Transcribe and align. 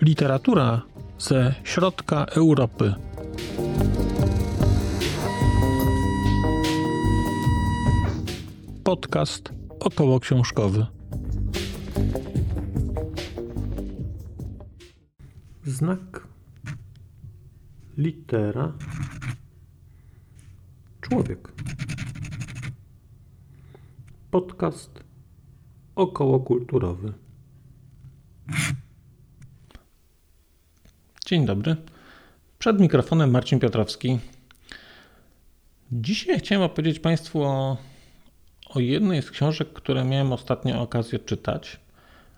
Literatura 0.00 0.82
ze 1.18 1.54
środka 1.64 2.24
Europy. 2.24 2.94
Podcast 8.84 9.52
około 9.80 10.20
książkowy. 10.20 10.86
Znak 15.64 16.28
litera 17.96 18.72
człowiek. 21.08 21.52
Podcast 24.30 25.04
okołokulturowy. 25.96 27.12
Dzień 31.26 31.46
dobry. 31.46 31.76
Przed 32.58 32.80
mikrofonem 32.80 33.30
Marcin 33.30 33.58
Piotrowski. 33.58 34.18
Dzisiaj 35.92 36.38
chciałem 36.38 36.62
opowiedzieć 36.62 37.00
Państwu 37.00 37.42
o, 37.42 37.76
o 38.68 38.80
jednej 38.80 39.22
z 39.22 39.30
książek, 39.30 39.72
które 39.72 40.04
miałem 40.04 40.32
ostatnio 40.32 40.82
okazję 40.82 41.18
czytać. 41.18 41.80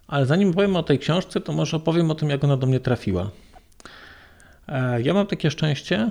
Ale 0.07 0.27
zanim 0.27 0.55
powiem 0.55 0.77
o 0.77 0.83
tej 0.83 0.99
książce, 0.99 1.41
to 1.41 1.53
może 1.53 1.77
opowiem 1.77 2.11
o 2.11 2.15
tym, 2.15 2.31
jak 2.31 2.45
ona 2.45 2.57
do 2.57 2.67
mnie 2.67 2.81
trafiła. 2.81 3.31
E, 4.69 5.03
ja 5.03 5.15
mam 5.15 5.27
takie 5.27 5.51
szczęście, 5.51 6.11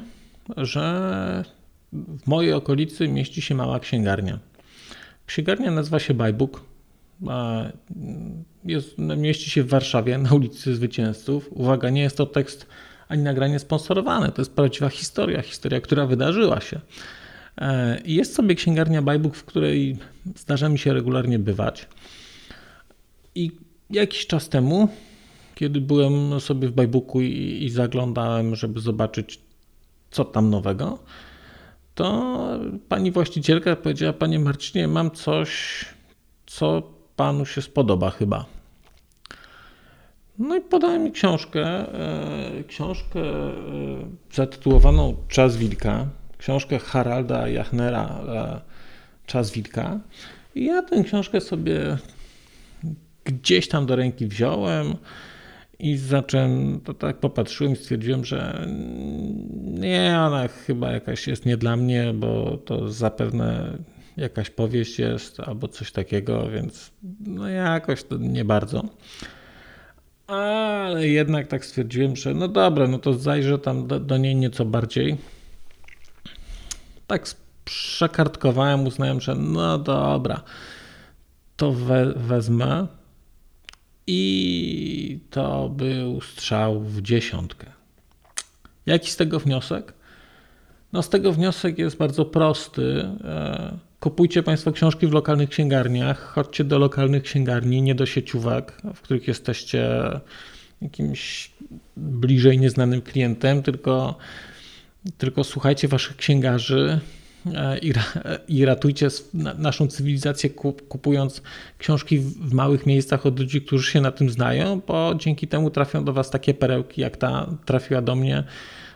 że 0.58 1.59
w 1.94 2.28
mojej 2.28 2.54
okolicy 2.54 3.08
mieści 3.08 3.42
się 3.42 3.56
mała 3.56 3.80
księgarnia. 3.80 4.40
Księgarnia 5.26 5.72
nazywa 5.72 6.00
się 6.00 6.14
Bajbuk. 6.14 6.64
E, 7.28 7.72
jest, 8.66 8.98
mieści 8.98 9.50
się 9.50 9.64
w 9.64 9.70
Warszawie 9.70 10.18
na 10.18 10.34
ulicy 10.34 10.76
Zwycięzców. 10.76 11.50
Uwaga, 11.52 11.90
nie 11.90 12.02
jest 12.02 12.18
to 12.18 12.26
tekst 12.26 12.66
ani 13.08 13.24
nagranie 13.24 13.60
sponsorowane. 13.60 14.32
To 14.32 14.42
jest 14.42 14.54
prawdziwa 14.54 14.90
historia, 14.90 15.42
historia, 15.42 15.82
która 15.82 16.06
wydarzyła 16.06 16.62
się. 16.62 16.80
E, 17.58 18.02
jest 18.06 18.36
sobie 18.36 18.56
księgarnia 18.56 19.02
Bajbuk, 19.02 19.36
w 19.36 19.46
której 19.46 19.98
zdarza 20.36 20.70
mi 20.70 20.80
się 20.80 20.94
regularnie 20.94 21.40
bywać. 21.40 21.88
I 23.36 23.52
jakiś 23.90 24.28
czas 24.28 24.50
temu, 24.50 24.90
kiedy 25.56 25.82
byłem 25.82 26.40
sobie 26.40 26.68
w 26.68 26.72
Bajbuku 26.72 27.22
i, 27.22 27.64
i 27.64 27.70
zaglądałem, 27.70 28.56
żeby 28.56 28.80
zobaczyć, 28.80 29.40
co 30.12 30.26
tam 30.26 30.50
nowego, 30.50 31.00
to 32.00 32.40
pani 32.90 33.12
właścicielka 33.12 33.76
powiedziała: 33.76 34.14
Panie 34.14 34.40
Marcinie, 34.40 34.88
mam 34.88 35.12
coś, 35.12 35.86
co 36.46 36.84
panu 37.16 37.46
się 37.46 37.62
spodoba 37.62 38.10
chyba. 38.10 38.46
No 40.38 40.56
i 40.56 40.62
podałem 40.62 41.04
mi 41.04 41.12
książkę, 41.12 41.64
e, 41.64 42.64
książkę 42.68 43.20
e, 43.20 43.54
zatytułowaną 44.34 45.16
Czas 45.28 45.58
Wilka, 45.58 46.08
książkę 46.38 46.80
Haralda 46.80 47.48
Jachnera 47.48 48.22
e, 48.28 48.62
Czas 49.26 49.52
Wilka. 49.52 50.00
I 50.56 50.66
ja 50.66 50.82
tę 50.82 51.04
książkę 51.04 51.42
sobie 51.42 51.98
gdzieś 53.24 53.68
tam 53.68 53.86
do 53.86 53.96
ręki 53.96 54.28
wziąłem 54.28 54.96
i 55.80 55.98
zacząłem, 55.98 56.82
to 56.82 56.94
tak 56.94 57.20
popatrzyłem 57.20 57.74
i 57.74 57.76
stwierdziłem, 57.76 58.26
że 58.26 58.68
nie, 59.64 60.20
ona 60.20 60.48
chyba 60.48 60.92
jakaś 60.92 61.28
jest 61.28 61.46
nie 61.46 61.58
dla 61.58 61.76
mnie, 61.76 62.14
bo 62.14 62.58
to 62.58 62.92
zapewne 62.92 63.78
jakaś 64.18 64.50
powieść 64.50 65.00
jest 65.00 65.40
albo 65.40 65.68
coś 65.68 65.92
takiego, 65.92 66.50
więc 66.50 66.92
no 67.20 67.50
jakoś 67.50 68.04
to 68.04 68.18
nie 68.18 68.46
bardzo. 68.46 68.84
Ale 70.28 71.08
jednak 71.08 71.48
tak 71.48 71.66
stwierdziłem, 71.66 72.16
że 72.16 72.34
no 72.34 72.48
dobra, 72.48 72.88
no 72.88 73.00
to 73.00 73.14
zajrzę 73.14 73.60
tam 73.60 73.88
do, 73.88 74.00
do 74.00 74.18
niej 74.18 74.36
nieco 74.36 74.66
bardziej. 74.66 75.18
Tak 77.08 77.26
przekartkowałem, 77.66 78.88
uznałem, 78.88 79.22
że 79.22 79.36
no 79.36 79.78
dobra, 79.78 80.42
to 81.58 81.72
we, 81.72 82.14
wezmę. 82.14 82.88
I 84.12 85.20
to 85.30 85.70
był 85.70 86.22
strzał 86.22 86.82
w 86.82 87.02
dziesiątkę. 87.02 87.66
Jaki 88.86 89.12
z 89.12 89.16
tego 89.16 89.40
wniosek? 89.40 89.94
No 90.94 91.02
z 91.02 91.10
tego 91.10 91.34
wniosek 91.34 91.78
jest 91.78 91.98
bardzo 91.98 92.26
prosty. 92.26 93.10
E, 93.24 93.78
kupujcie 94.00 94.44
Państwo 94.44 94.72
książki 94.72 95.08
w 95.08 95.12
lokalnych 95.12 95.50
księgarniach, 95.50 96.20
chodźcie 96.20 96.64
do 96.64 96.80
lokalnych 96.80 97.24
księgarni, 97.24 97.82
nie 97.82 97.96
do 97.96 98.06
sieciówek, 98.06 98.82
w 98.96 99.02
których 99.02 99.28
jesteście 99.28 99.90
jakimś 100.82 101.52
bliżej 101.98 102.60
nieznanym 102.60 103.02
klientem, 103.02 103.64
tylko, 103.64 104.18
tylko 105.18 105.44
słuchajcie 105.44 105.88
Waszych 105.88 106.16
księgarzy, 106.18 107.00
i, 107.82 107.94
i 108.48 108.66
ratujcie 108.66 109.08
naszą 109.58 109.88
cywilizację 109.88 110.50
kupując 110.90 111.42
książki 111.78 112.20
w 112.20 112.54
małych 112.54 112.86
miejscach 112.86 113.26
od 113.26 113.40
ludzi, 113.40 113.62
którzy 113.62 113.92
się 113.92 114.02
na 114.02 114.12
tym 114.12 114.30
znają, 114.30 114.82
bo 114.88 115.16
dzięki 115.18 115.48
temu 115.48 115.70
trafią 115.70 116.04
do 116.04 116.14
Was 116.14 116.30
takie 116.30 116.54
perełki, 116.54 117.02
jak 117.02 117.18
ta 117.18 117.50
trafiła 117.66 118.02
do 118.02 118.16
mnie, 118.16 118.44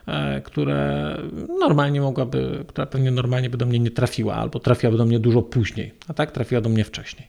e, 0.08 0.42
które 0.42 1.18
normalnie 1.60 2.02
mogłaby, 2.02 2.64
która 2.68 2.88
pewnie 2.88 3.12
normalnie 3.12 3.50
by 3.50 3.58
do 3.58 3.66
mnie 3.66 3.80
nie 3.80 3.92
trafiła, 3.92 4.36
albo 4.36 4.60
trafiłaby 4.60 4.98
do 4.98 5.06
mnie 5.06 5.20
dużo 5.20 5.42
później, 5.42 5.94
a 6.08 6.14
tak 6.14 6.32
trafiła 6.32 6.62
do 6.62 6.70
mnie 6.70 6.84
wcześniej. 6.84 7.28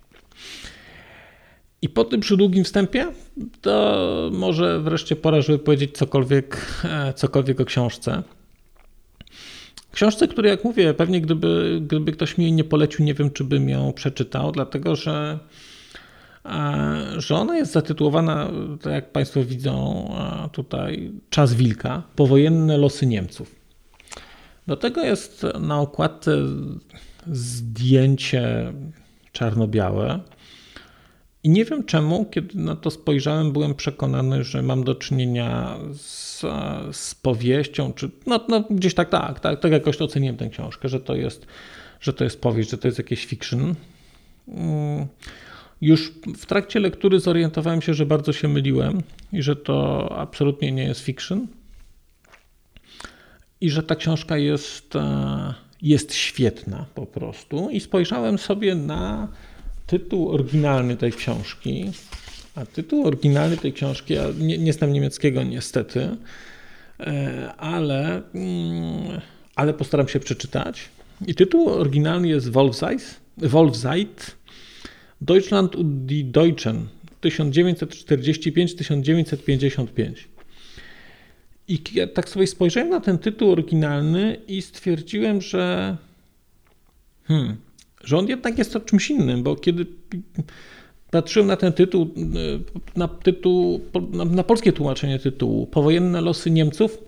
I 1.83 1.89
po 1.89 2.05
tym 2.05 2.21
przydługim 2.21 2.65
wstępie, 2.65 3.07
to 3.61 4.31
może 4.33 4.81
wreszcie 4.81 5.17
pora, 5.17 5.41
żeby 5.41 5.59
powiedzieć 5.59 5.97
cokolwiek, 5.97 6.67
e, 6.85 7.13
cokolwiek 7.13 7.61
o 7.61 7.65
książce. 7.65 8.23
Książce, 9.95 10.29
której 10.29 10.51
jak 10.51 10.65
mówię, 10.65 10.95
pewnie 10.95 11.21
gdyby, 11.21 11.81
gdyby 11.83 12.13
ktoś 12.13 12.39
mi 12.39 12.45
jej 12.45 12.53
nie 12.53 12.65
polecił, 12.65 13.05
nie 13.05 13.15
wiem, 13.15 13.31
czy 13.31 13.45
bym 13.45 13.69
ją 13.69 13.93
przeczytał, 13.93 14.53
dlatego 14.53 14.97
że, 14.97 15.39
e, 16.45 17.05
że 17.17 17.35
ona 17.35 17.57
jest 17.57 17.73
zatytułowana, 17.73 18.51
tak 18.83 18.93
jak 18.93 19.13
Państwo 19.13 19.45
widzą 19.45 20.09
tutaj, 20.53 21.13
Czas 21.31 21.55
Wilka, 21.55 22.03
powojenne 22.17 22.77
losy 22.77 23.07
Niemców. 23.07 23.55
Do 24.67 24.77
tego 24.77 25.03
jest 25.03 25.47
na 25.61 25.81
okładce 25.81 26.39
zdjęcie 27.27 28.73
czarno-białe. 29.33 30.21
I 31.45 31.49
nie 31.49 31.65
wiem 31.65 31.85
czemu, 31.85 32.25
kiedy 32.25 32.59
na 32.59 32.77
to 32.77 32.91
spojrzałem, 32.91 33.53
byłem 33.53 33.75
przekonany, 33.75 34.45
że 34.45 34.63
mam 34.63 34.85
do 34.85 34.95
czynienia 34.95 35.79
z, 35.97 36.34
z 36.93 37.15
powieścią, 37.15 37.93
czy 37.93 38.11
no, 38.27 38.41
no, 38.49 38.65
gdzieś 38.71 38.95
tak, 38.95 39.11
tak, 39.11 39.41
tak, 39.41 39.61
tak 39.61 39.73
jakoś 39.73 40.01
oceniłem 40.01 40.37
tę 40.37 40.49
książkę, 40.49 40.89
że 40.89 41.01
to 41.01 41.15
jest, 41.15 41.47
że 42.01 42.13
to 42.13 42.25
jest 42.25 42.41
powieść, 42.41 42.71
że 42.71 42.79
to 42.79 42.89
jest 42.89 42.99
jakieś 42.99 43.27
fiction. 43.27 43.75
Mm, 44.49 45.07
już 45.81 46.13
w 46.37 46.47
trakcie 46.47 46.81
lektury 46.81 47.21
zorientowałem 47.21 47.83
się, 47.83 47.95
że 47.95 48.07
bardzo 48.07 48.33
się 48.33 48.49
myliłem 48.49 49.03
i 49.33 49.43
że 49.43 49.57
to 49.57 50.09
absolutnie 50.19 50.73
nie 50.73 50.85
jest 50.85 51.01
fiction. 51.01 51.47
I 53.61 53.71
że 53.71 53.83
ta 53.83 53.97
książka 53.97 54.37
jest, 54.37 54.97
e, 54.97 55.55
jest 55.83 56.15
świetna 56.15 56.87
po 56.95 57.07
prostu. 57.07 57.71
I 57.71 57.81
spojrzałem 57.81 58.39
sobie 58.39 58.75
na 58.75 59.29
tytuł 59.87 60.31
oryginalny 60.31 60.97
tej 60.97 61.13
książki, 61.13 61.93
a 62.55 62.67
tytuł 62.67 63.07
oryginalny 63.07 63.57
tej 63.57 63.73
książki, 63.73 64.15
ja 64.15 64.27
nie, 64.39 64.59
nie 64.59 64.73
znam 64.73 64.93
niemieckiego 64.93 65.43
niestety, 65.43 66.17
e, 67.01 67.55
ale, 67.57 68.23
mm, 68.35 69.21
ale 69.55 69.75
postaram 69.75 70.09
się 70.09 70.21
przeczytać. 70.21 70.89
I 71.27 71.35
tytuł 71.35 71.69
oryginalny 71.69 72.29
jest 72.29 72.51
Wolfseid 73.37 74.37
Deutschland 75.21 75.77
und 75.77 76.07
die 76.07 76.25
Deutschen 76.25 76.87
1945-1955. 77.23 80.13
I 81.69 81.79
ja 81.95 82.07
tak 82.07 82.29
sobie 82.29 82.47
spojrzałem 82.47 82.91
na 82.91 83.01
ten 83.01 83.19
tytuł 83.19 83.53
oryginalny 83.53 84.37
i 84.49 84.63
stwierdziłem, 84.63 85.41
że 85.41 85.97
hmm, 87.25 87.57
że 88.05 88.19
on 88.19 88.29
jednak 88.29 88.59
jest 88.59 88.73
to 88.73 88.81
czymś 88.81 89.11
innym, 89.11 89.43
bo 89.43 89.57
kiedy 89.57 89.87
patrzyłem 91.15 91.49
na 91.49 91.57
ten 91.57 91.73
tytuł, 91.73 92.15
na, 92.97 93.09
tytuł, 93.09 93.81
na, 94.11 94.25
na 94.25 94.45
polskie 94.45 94.73
tłumaczenie 94.73 95.19
tytułu, 95.19 95.67
powojenne 95.67 96.21
losy 96.21 96.51
Niemców, 96.51 96.99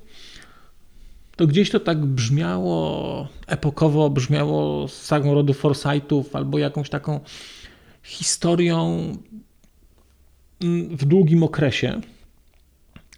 to 1.36 1.46
gdzieś 1.46 1.70
to 1.70 1.80
tak 1.80 2.06
brzmiało 2.06 3.28
epokowo, 3.46 4.10
brzmiało 4.10 4.88
z 4.88 5.02
sagą 5.02 5.34
rodu 5.34 5.54
Forsythów 5.54 6.36
albo 6.36 6.58
jakąś 6.58 6.90
taką 6.90 7.20
historią 8.02 9.12
w 10.90 11.04
długim 11.04 11.42
okresie. 11.42 12.00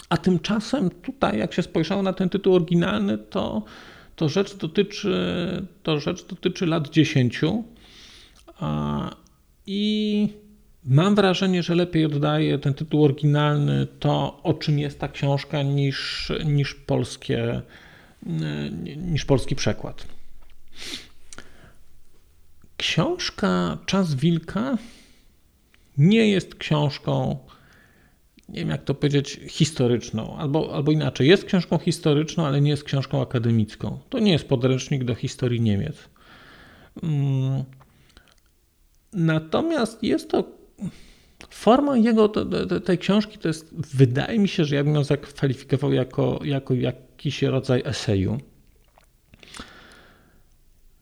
A 0.08 0.17
tymczasem 0.17 0.90
tutaj, 0.90 1.38
jak 1.38 1.55
się 1.55 1.62
spojrzało 1.62 2.02
na 2.02 2.12
ten 2.12 2.29
tytuł 2.29 2.55
oryginalny, 2.55 3.19
to 3.19 3.62
to 4.17 4.29
rzecz 4.29 4.56
dotyczy, 4.56 5.67
to 5.82 6.00
rzecz 6.00 6.26
dotyczy 6.26 6.67
lat 6.67 6.90
10 6.90 7.40
i 9.67 10.29
mam 10.88 11.14
wrażenie, 11.14 11.62
że 11.62 11.75
lepiej 11.75 12.05
oddaje 12.05 12.58
ten 12.58 12.75
tytuł 12.75 13.05
oryginalny 13.05 13.87
to, 14.00 14.43
o 14.43 14.55
czym 14.55 14.79
jest 14.79 14.99
ta 14.99 15.08
książka, 15.08 15.62
niż, 15.62 16.32
niż, 16.44 16.75
polskie, 16.75 17.62
niż 18.96 19.25
polski 19.25 19.56
przekład. 19.56 20.06
Książka 22.76 23.79
Czas 23.87 24.14
Wilka 24.14 24.79
nie 25.99 26.29
jest 26.29 26.55
książką, 26.55 27.38
nie 28.49 28.61
wiem 28.61 28.69
jak 28.69 28.85
to 28.85 28.94
powiedzieć, 28.94 29.40
historyczną, 29.49 30.37
albo, 30.37 30.75
albo 30.75 30.93
inaczej, 30.93 31.29
jest 31.29 31.44
książką 31.44 31.79
historyczną, 31.79 32.46
ale 32.46 32.61
nie 32.61 32.70
jest 32.70 32.85
książką 32.85 33.23
akademicką. 33.23 33.99
To 34.08 34.19
nie 34.19 34.32
jest 34.32 34.49
podręcznik 34.49 35.05
do 35.05 35.14
historii 35.14 35.61
Niemiec. 35.61 35.96
Mm. 37.02 37.64
Natomiast 39.12 40.02
jest 40.02 40.31
to 40.31 40.57
forma 41.50 41.96
jego, 41.96 42.28
tej 42.84 42.98
książki, 42.98 43.38
to 43.38 43.48
jest, 43.48 43.75
wydaje 43.96 44.38
mi 44.38 44.48
się, 44.48 44.64
że 44.64 44.76
ja 44.76 44.84
bym 44.84 44.94
ją 44.94 45.04
zakwalifikował 45.04 45.92
jako, 45.92 46.40
jako 46.44 46.75
jakiś 46.75 47.42
rodzaj 47.42 47.82
eseju. 47.84 48.38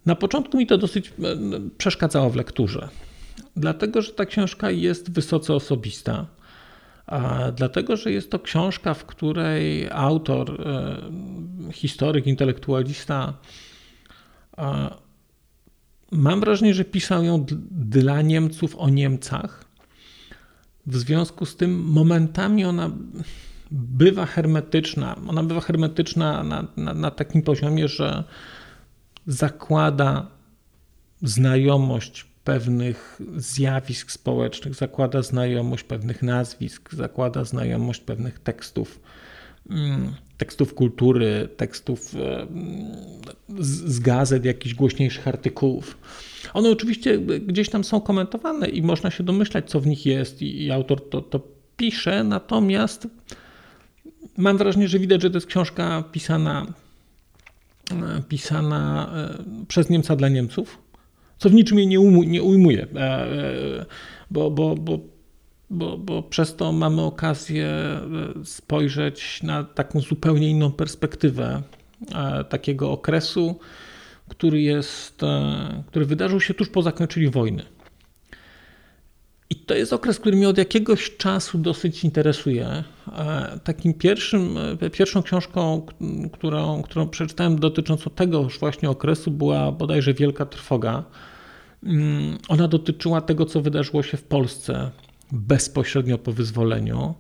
Na 0.07 0.15
początku 0.15 0.57
mi 0.57 0.67
to 0.67 0.79
dosyć 0.79 1.09
e, 1.09 1.13
przeszkadzało 1.79 2.31
w 2.31 2.37
lekturze, 2.37 2.89
dlatego 3.57 4.03
że 4.03 4.13
ta 4.13 4.27
książka 4.27 4.71
jest 4.71 5.13
wysoce 5.13 5.55
osobista. 5.55 6.27
Dlatego, 7.57 7.97
że 7.97 8.13
jest 8.13 8.31
to 8.31 8.39
książka, 8.39 8.95
w 8.95 9.05
której 9.05 9.89
autor, 9.91 10.61
e, 10.61 11.73
historyk, 11.73 12.27
intelektualista, 12.27 13.35
mam 16.13 16.41
wrażenie, 16.41 16.75
że 16.75 16.85
pisał 16.85 17.25
ją 17.25 17.47
dla 17.71 18.23
Niemców 18.23 18.77
o 18.77 18.89
Niemcach. 18.89 19.66
W 20.87 20.97
związku 20.97 21.47
z 21.47 21.57
tym 21.57 21.83
momentami 21.83 22.65
ona 22.65 22.91
bywa 23.71 24.27
hermetyczna. 24.27 25.17
Ona 25.29 25.43
bywa 25.43 25.61
hermetyczna 25.61 26.43
na, 26.43 26.67
na, 26.77 26.95
na 26.95 27.11
takim 27.11 27.43
poziomie, 27.43 27.89
że 27.89 28.25
zakłada 29.27 30.27
znajomość 31.23 32.27
pewnych 32.45 33.21
zjawisk 33.37 34.11
społecznych, 34.11 34.75
zakłada 34.75 35.23
znajomość 35.23 35.85
pewnych 35.85 36.23
nazwisk, 36.23 36.95
zakłada 36.95 37.45
znajomość 37.45 38.01
pewnych 38.01 38.39
tekstów, 38.39 39.01
mm, 39.71 40.15
tekstów 40.39 40.75
kultury, 40.75 41.49
tekstów 41.57 42.15
e, 42.15 42.47
z 43.59 43.99
gazet, 43.99 44.45
jakichś 44.45 44.75
głośniejszych 44.75 45.29
artykułów. 45.29 45.99
One 46.55 46.71
oczywiście 46.71 47.19
gdzieś 47.19 47.69
tam 47.69 47.85
są 47.85 48.01
komentowane 48.01 48.69
i 48.69 48.83
można 48.83 49.11
się 49.11 49.25
domyślać, 49.25 49.71
co 49.71 49.81
w 49.81 49.87
nich 49.87 50.07
jest, 50.07 50.43
i 50.43 50.71
autor 50.71 51.09
to, 51.11 51.21
to 51.21 51.41
pisze, 51.77 52.25
natomiast 52.25 53.09
mam 54.37 54.59
wrażenie, 54.59 54.89
że 54.89 54.99
widać, 54.99 55.23
że 55.23 55.31
to 55.31 55.37
jest 55.37 55.47
książka 55.47 56.05
pisana 56.13 56.67
E, 57.91 58.23
pisana 58.29 59.13
e, 59.15 59.65
przez 59.69 59.91
Niemca 59.91 60.17
dla 60.17 60.29
Niemców, 60.29 60.79
co 61.39 61.51
w 61.51 61.55
niczym 61.55 61.79
jej 61.79 61.87
nie, 61.87 62.43
ujmuje, 62.43 62.87
e, 62.97 63.87
bo, 64.31 64.51
bo, 64.51 64.75
bo, 64.75 64.99
bo, 65.71 65.99
bo 65.99 66.23
przez 66.23 66.57
to 66.57 66.73
mamy 66.73 67.03
okazję 67.03 67.71
spojrzeć 68.45 69.43
na 69.43 69.65
taką 69.65 70.01
zupełnie 70.01 70.51
inną 70.51 70.73
perspektywę 70.73 71.63
takiego 72.49 72.91
okresu, 72.91 73.59
który 74.29 74.63
jest, 74.63 75.21
który 75.87 76.05
wydarzył 76.05 76.41
się 76.41 76.55
tuż 76.55 76.69
po 76.69 76.83
zakończeniu 76.83 77.31
wojny. 77.31 77.63
I 79.51 79.57
to 79.57 79.75
jest 79.75 79.93
okres, 79.93 80.19
który 80.21 80.37
mnie 80.37 80.49
od 80.49 80.59
jakiegoś 80.59 81.17
czasu 81.17 81.59
dosyć 81.59 82.05
interesuje. 82.05 82.85
Takim 83.65 83.95
pierwszym, 83.95 84.59
pierwszą 84.93 85.23
książką, 85.23 85.87
którą, 86.33 86.83
którą 86.83 87.09
przeczytałem 87.09 87.59
dotyczącą 87.59 88.11
tego 88.11 88.43
już 88.43 88.59
właśnie 88.59 88.91
okresu 88.91 89.31
była 89.31 89.73
bodajże 89.73 90.15
Wielka 90.15 90.47
Trwoga. 90.47 91.05
Mm, 91.83 92.39
ona 92.49 92.69
dotyczyła 92.69 93.21
tego, 93.21 93.45
co 93.45 93.61
wydarzyło 93.61 94.03
się 94.03 94.17
w 94.17 94.23
Polsce 94.23 94.91
bezpośrednio 95.33 96.19
po 96.19 96.33
wyzwoleniu. 96.33 97.15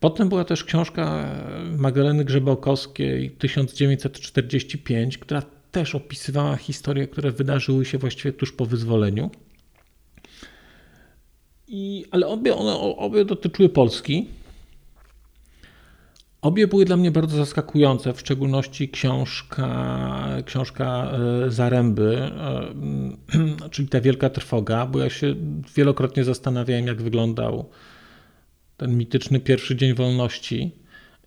Potem 0.00 0.28
była 0.28 0.44
też 0.44 0.64
książka 0.64 1.30
Magdaleny 1.78 2.24
Grzebałkowskiej 2.24 3.30
1945, 3.30 5.18
która 5.18 5.42
też 5.70 5.94
opisywała 5.94 6.56
historie, 6.56 7.08
które 7.08 7.30
wydarzyły 7.30 7.84
się 7.84 7.98
właściwie 7.98 8.32
tuż 8.32 8.52
po 8.52 8.66
wyzwoleniu. 8.66 9.30
I, 11.68 12.04
ale 12.10 12.26
obie, 12.26 12.56
one, 12.56 12.72
obie 12.96 13.24
dotyczyły 13.24 13.68
Polski. 13.68 14.26
Obie 16.44 16.66
były 16.66 16.84
dla 16.84 16.96
mnie 16.96 17.10
bardzo 17.10 17.36
zaskakujące, 17.36 18.12
w 18.12 18.20
szczególności 18.20 18.88
książka, 18.88 20.26
książka 20.44 21.12
e, 21.46 21.50
Zaręby, 21.50 22.16
e, 22.18 22.74
czyli 23.70 23.88
ta 23.88 24.00
wielka 24.00 24.30
trwoga, 24.30 24.86
bo 24.86 24.98
ja 24.98 25.10
się 25.10 25.34
wielokrotnie 25.76 26.24
zastanawiałem, 26.24 26.86
jak 26.86 27.02
wyglądał 27.02 27.70
ten 28.76 28.98
mityczny 28.98 29.40
pierwszy 29.40 29.76
dzień 29.76 29.94
wolności. 29.94 30.72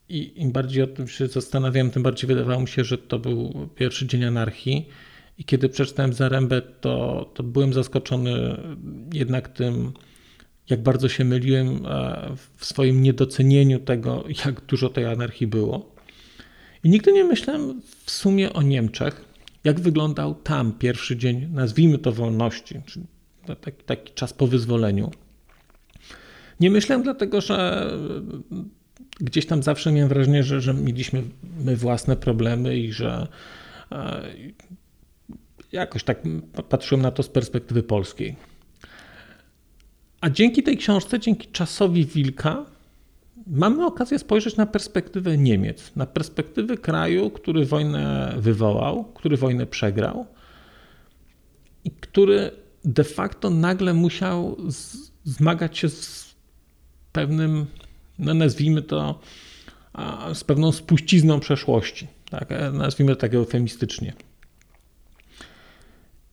I 0.09 0.41
im 0.41 0.51
bardziej 0.51 0.83
o 0.83 0.87
tym 0.87 1.07
się 1.07 1.27
zastanawiałem, 1.27 1.91
tym 1.91 2.03
bardziej 2.03 2.27
wydawało 2.27 2.61
mi 2.61 2.67
się, 2.67 2.83
że 2.83 2.97
to 2.97 3.19
był 3.19 3.69
pierwszy 3.75 4.07
dzień 4.07 4.23
anarchii. 4.23 4.89
I 5.37 5.43
kiedy 5.43 5.69
przeczytałem 5.69 6.13
Zarębę, 6.13 6.61
to, 6.61 7.25
to 7.33 7.43
byłem 7.43 7.73
zaskoczony 7.73 8.57
jednak 9.13 9.47
tym, 9.47 9.91
jak 10.69 10.83
bardzo 10.83 11.09
się 11.09 11.23
myliłem 11.23 11.85
e, 11.85 12.35
w 12.57 12.65
swoim 12.65 13.01
niedocenieniu 13.01 13.79
tego, 13.79 14.23
jak 14.45 14.61
dużo 14.61 14.89
tej 14.89 15.05
anarchii 15.05 15.47
było. 15.47 15.95
I 16.83 16.89
nigdy 16.89 17.13
nie 17.13 17.23
myślałem 17.23 17.81
w 18.05 18.11
sumie 18.11 18.53
o 18.53 18.61
Niemczech, 18.61 19.25
jak 19.63 19.79
wyglądał 19.79 20.35
tam 20.35 20.71
pierwszy 20.71 21.17
dzień, 21.17 21.49
nazwijmy 21.51 21.97
to 21.97 22.11
wolności, 22.11 22.81
czyli 22.85 23.05
taki, 23.61 23.83
taki 23.83 24.13
czas 24.13 24.33
po 24.33 24.47
wyzwoleniu. 24.47 25.11
Nie 26.59 26.71
myślałem 26.71 27.03
dlatego, 27.03 27.41
że 27.41 27.87
gdzieś 29.19 29.45
tam 29.45 29.63
zawsze 29.63 29.91
miałem 29.91 30.09
wrażenie, 30.09 30.43
że, 30.43 30.61
że 30.61 30.73
mieliśmy 30.73 31.23
my 31.59 31.75
własne 31.75 32.15
problemy 32.15 32.77
i 32.77 32.91
że 32.91 33.27
e, 33.91 34.23
jakoś 35.71 36.03
tak 36.03 36.21
patrzyłem 36.69 37.01
na 37.01 37.11
to 37.11 37.23
z 37.23 37.29
perspektywy 37.29 37.83
polskiej. 37.83 38.35
A 40.27 40.29
dzięki 40.29 40.63
tej 40.63 40.77
książce, 40.77 41.19
dzięki 41.19 41.47
czasowi 41.47 42.05
Wilka, 42.05 42.65
mamy 43.47 43.85
okazję 43.85 44.19
spojrzeć 44.19 44.55
na 44.55 44.65
perspektywę 44.65 45.37
Niemiec, 45.37 45.91
na 45.95 46.05
perspektywę 46.05 46.77
kraju, 46.77 47.29
który 47.29 47.65
wojnę 47.65 48.33
wywołał, 48.37 49.03
który 49.03 49.37
wojnę 49.37 49.65
przegrał 49.65 50.25
i 51.83 51.91
który 51.91 52.51
de 52.85 53.03
facto 53.03 53.49
nagle 53.49 53.93
musiał 53.93 54.57
zmagać 55.23 55.77
się 55.77 55.89
z 55.89 56.35
pewnym, 57.11 57.65
no 58.19 58.33
nazwijmy 58.33 58.81
to, 58.81 59.19
z 60.33 60.43
pewną 60.43 60.71
spuścizną 60.71 61.39
przeszłości. 61.39 62.07
Tak? 62.29 62.49
Nazwijmy 62.73 63.15
to 63.15 63.21
tak 63.21 63.33
eufemistycznie. 63.33 64.13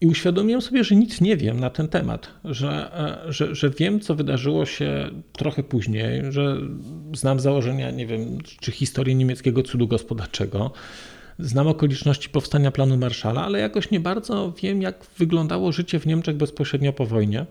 I 0.01 0.07
uświadomiłem 0.07 0.61
sobie, 0.61 0.83
że 0.83 0.95
nic 0.95 1.21
nie 1.21 1.37
wiem 1.37 1.59
na 1.59 1.69
ten 1.69 1.87
temat, 1.87 2.27
że, 2.45 2.91
e, 3.27 3.33
że, 3.33 3.55
że 3.55 3.69
wiem, 3.69 3.99
co 3.99 4.15
wydarzyło 4.15 4.65
się 4.65 5.09
trochę 5.31 5.63
później, 5.63 6.21
że 6.29 6.57
znam 7.13 7.39
założenia, 7.39 7.91
nie 7.91 8.07
wiem, 8.07 8.37
czy 8.43 8.71
historię 8.71 9.15
niemieckiego 9.15 9.63
cudu 9.63 9.87
gospodarczego, 9.87 10.71
znam 11.39 11.67
okoliczności 11.67 12.29
powstania 12.29 12.71
planu 12.71 12.97
Marszala, 12.97 13.45
ale 13.45 13.59
jakoś 13.59 13.91
nie 13.91 13.99
bardzo 13.99 14.53
wiem, 14.61 14.81
jak 14.81 15.05
wyglądało 15.17 15.71
życie 15.71 15.99
w 15.99 16.05
Niemczech 16.05 16.37
bezpośrednio 16.37 16.93
po 16.93 17.05
wojnie. 17.05 17.45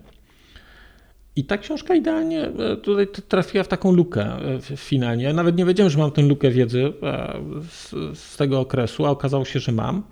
I 1.36 1.44
ta 1.44 1.58
książka 1.58 1.94
idealnie 1.94 2.42
e, 2.42 2.76
tutaj 2.76 3.06
trafiła 3.28 3.64
w 3.64 3.68
taką 3.68 3.92
lukę 3.92 4.22
e, 4.22 4.76
finalnie. 4.76 5.32
Nawet 5.32 5.56
nie 5.56 5.64
wiedziałem, 5.64 5.90
że 5.90 5.98
mam 5.98 6.10
tę 6.10 6.22
lukę 6.22 6.50
wiedzy 6.50 6.92
z, 7.70 7.90
z 8.18 8.36
tego 8.36 8.60
okresu, 8.60 9.06
a 9.06 9.10
okazało 9.10 9.44
się, 9.44 9.60
że 9.60 9.72
mam. 9.72 10.02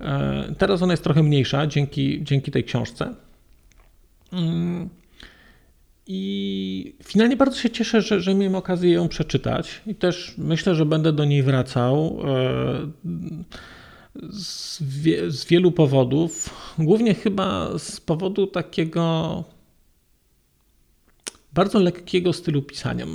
E, 0.00 0.54
teraz 0.58 0.82
ona 0.82 0.92
jest 0.92 1.04
trochę 1.04 1.22
mniejsza 1.22 1.66
dzięki, 1.66 2.24
dzięki 2.24 2.50
tej 2.50 2.64
książce. 2.64 3.14
Mm. 4.32 4.88
I 6.06 6.94
finalnie 7.04 7.36
bardzo 7.36 7.56
się 7.56 7.70
cieszę, 7.70 8.02
że, 8.02 8.20
że 8.20 8.34
miałem 8.34 8.54
okazję 8.54 8.92
ją 8.92 9.08
przeczytać 9.08 9.82
i 9.86 9.94
też 9.94 10.34
myślę, 10.38 10.74
że 10.74 10.86
będę 10.86 11.12
do 11.12 11.24
niej 11.24 11.42
wracał 11.42 12.20
e, 12.24 12.90
z, 14.30 14.82
wie, 14.82 15.30
z 15.30 15.44
wielu 15.44 15.72
powodów. 15.72 16.50
Głównie 16.78 17.14
chyba 17.14 17.78
z 17.78 18.00
powodu 18.00 18.46
takiego 18.46 19.44
bardzo 21.52 21.78
lekkiego 21.78 22.32
stylu 22.32 22.62
pisania. 22.62 23.06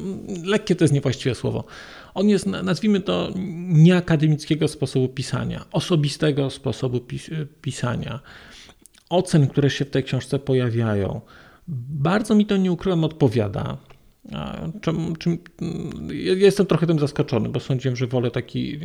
Lekkie 0.44 0.75
to 0.75 0.84
jest 0.84 0.94
niewłaściwe 0.94 1.36
słowo. 1.36 1.63
On 2.13 2.30
jest, 2.30 2.46
nazwijmy 2.46 3.02
to, 3.02 3.30
nieakademickiego 3.68 4.68
sposobu 4.68 5.08
pisania, 5.10 5.66
osobistego 5.72 6.50
sposobu 6.50 7.00
pis 7.00 7.30
pisania, 7.62 8.20
ocen, 9.10 9.48
które 9.48 9.70
się 9.70 9.86
w 9.86 9.90
tej 9.90 10.04
książce 10.04 10.40
pojawiają. 10.40 11.22
Bardzo 11.68 12.36
mi 12.36 12.46
to 12.46 12.58
nie 12.58 12.72
ukrywam 12.72 13.04
odpowiada. 13.04 13.78
Czym, 14.82 15.16
czym, 15.16 15.38
jestem 16.36 16.66
trochę 16.66 16.88
tym 16.88 17.00
zaskoczony, 17.00 17.50
bo 17.50 17.60
sądziłem, 17.60 17.96
że 17.96 18.08
wolę 18.08 18.32
taki 18.32 18.80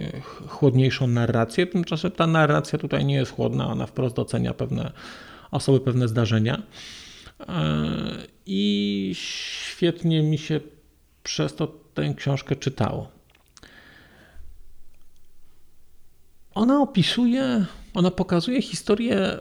chłodniejszą 0.46 1.06
narrację. 1.06 1.66
Tymczasem 1.66 2.10
ta 2.10 2.26
narracja 2.26 2.78
tutaj 2.78 3.04
nie 3.04 3.14
jest 3.14 3.32
chłodna, 3.32 3.68
ona 3.68 3.86
wprost 3.86 4.16
docenia 4.16 4.54
pewne 4.54 4.92
osoby, 5.50 5.80
pewne 5.80 6.08
zdarzenia. 6.08 6.62
I 8.50 9.10
świetnie 9.14 10.22
mi 10.22 10.38
się 10.38 10.60
przez 11.22 11.54
to 11.54 11.66
tę 11.94 12.14
książkę 12.16 12.56
czytało. 12.56 13.08
Ona 16.54 16.80
opisuje, 16.80 17.66
ona 17.94 18.10
pokazuje 18.10 18.62
historię, 18.62 19.36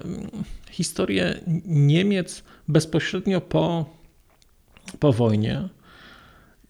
historię 0.72 1.40
Niemiec 1.66 2.44
bezpośrednio 2.68 3.42
po, 3.42 3.86
po 5.00 5.14
wojnie. 5.14 5.70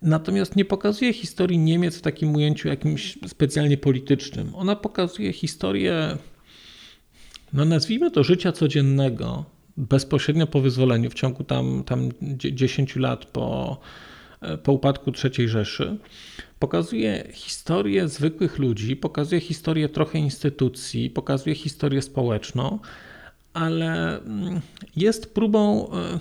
Natomiast 0.01 0.56
nie 0.56 0.65
pokazuje 0.65 1.13
historii 1.13 1.58
Niemiec 1.58 1.98
w 1.98 2.01
takim 2.01 2.36
ujęciu 2.36 2.67
jakimś 2.67 3.17
specjalnie 3.27 3.77
politycznym. 3.77 4.56
Ona 4.56 4.75
pokazuje 4.75 5.34
historię, 5.34 6.17
no 7.53 7.65
nazwijmy 7.65 8.12
to 8.12 8.24
życia 8.24 8.51
codziennego, 8.51 9.56
bezpośrednio 9.77 10.48
po 10.48 10.62
wyzwoleniu, 10.62 11.10
w 11.10 11.13
ciągu 11.13 11.43
tam, 11.43 11.84
tam 11.84 12.10
10 12.22 12.96
lat 12.96 13.25
po, 13.25 13.77
po 14.63 14.72
upadku 14.72 15.12
III 15.24 15.50
Rzeszy. 15.50 15.98
Pokazuje 16.60 17.27
historię 17.34 18.07
zwykłych 18.07 18.57
ludzi, 18.57 18.96
pokazuje 18.96 19.41
historię 19.41 19.89
trochę 19.89 20.19
instytucji, 20.19 21.10
pokazuje 21.10 21.55
historię 21.55 22.01
społeczną, 22.01 22.79
ale 23.53 24.19
mm, 24.22 24.62
jest 24.96 25.34
próbą 25.34 25.91
e, 25.91 26.19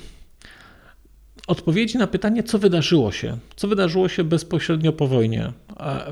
odpowiedzi 1.46 1.98
na 1.98 2.06
pytanie, 2.06 2.42
co 2.42 2.58
wydarzyło 2.58 3.12
się, 3.12 3.38
co 3.56 3.68
wydarzyło 3.68 4.08
się 4.08 4.24
bezpośrednio 4.24 4.92
po 4.92 5.06
wojnie 5.06 5.52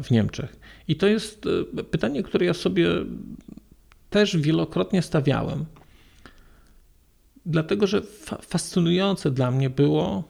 w 0.03 0.11
Niemczech. 0.11 0.57
I 0.89 0.97
to 0.97 1.07
jest 1.07 1.47
e, 1.79 1.85
pytanie, 1.85 2.23
które 2.23 2.47
ja 2.47 2.55
sobie 2.55 2.89
też 4.11 4.37
wielokrotnie 4.37 5.03
stawiałem. 5.03 5.65
Dlatego, 7.47 7.87
że 7.87 8.03
fascynujące 8.43 9.31
dla 9.31 9.51
mnie 9.51 9.71
było, 9.71 10.25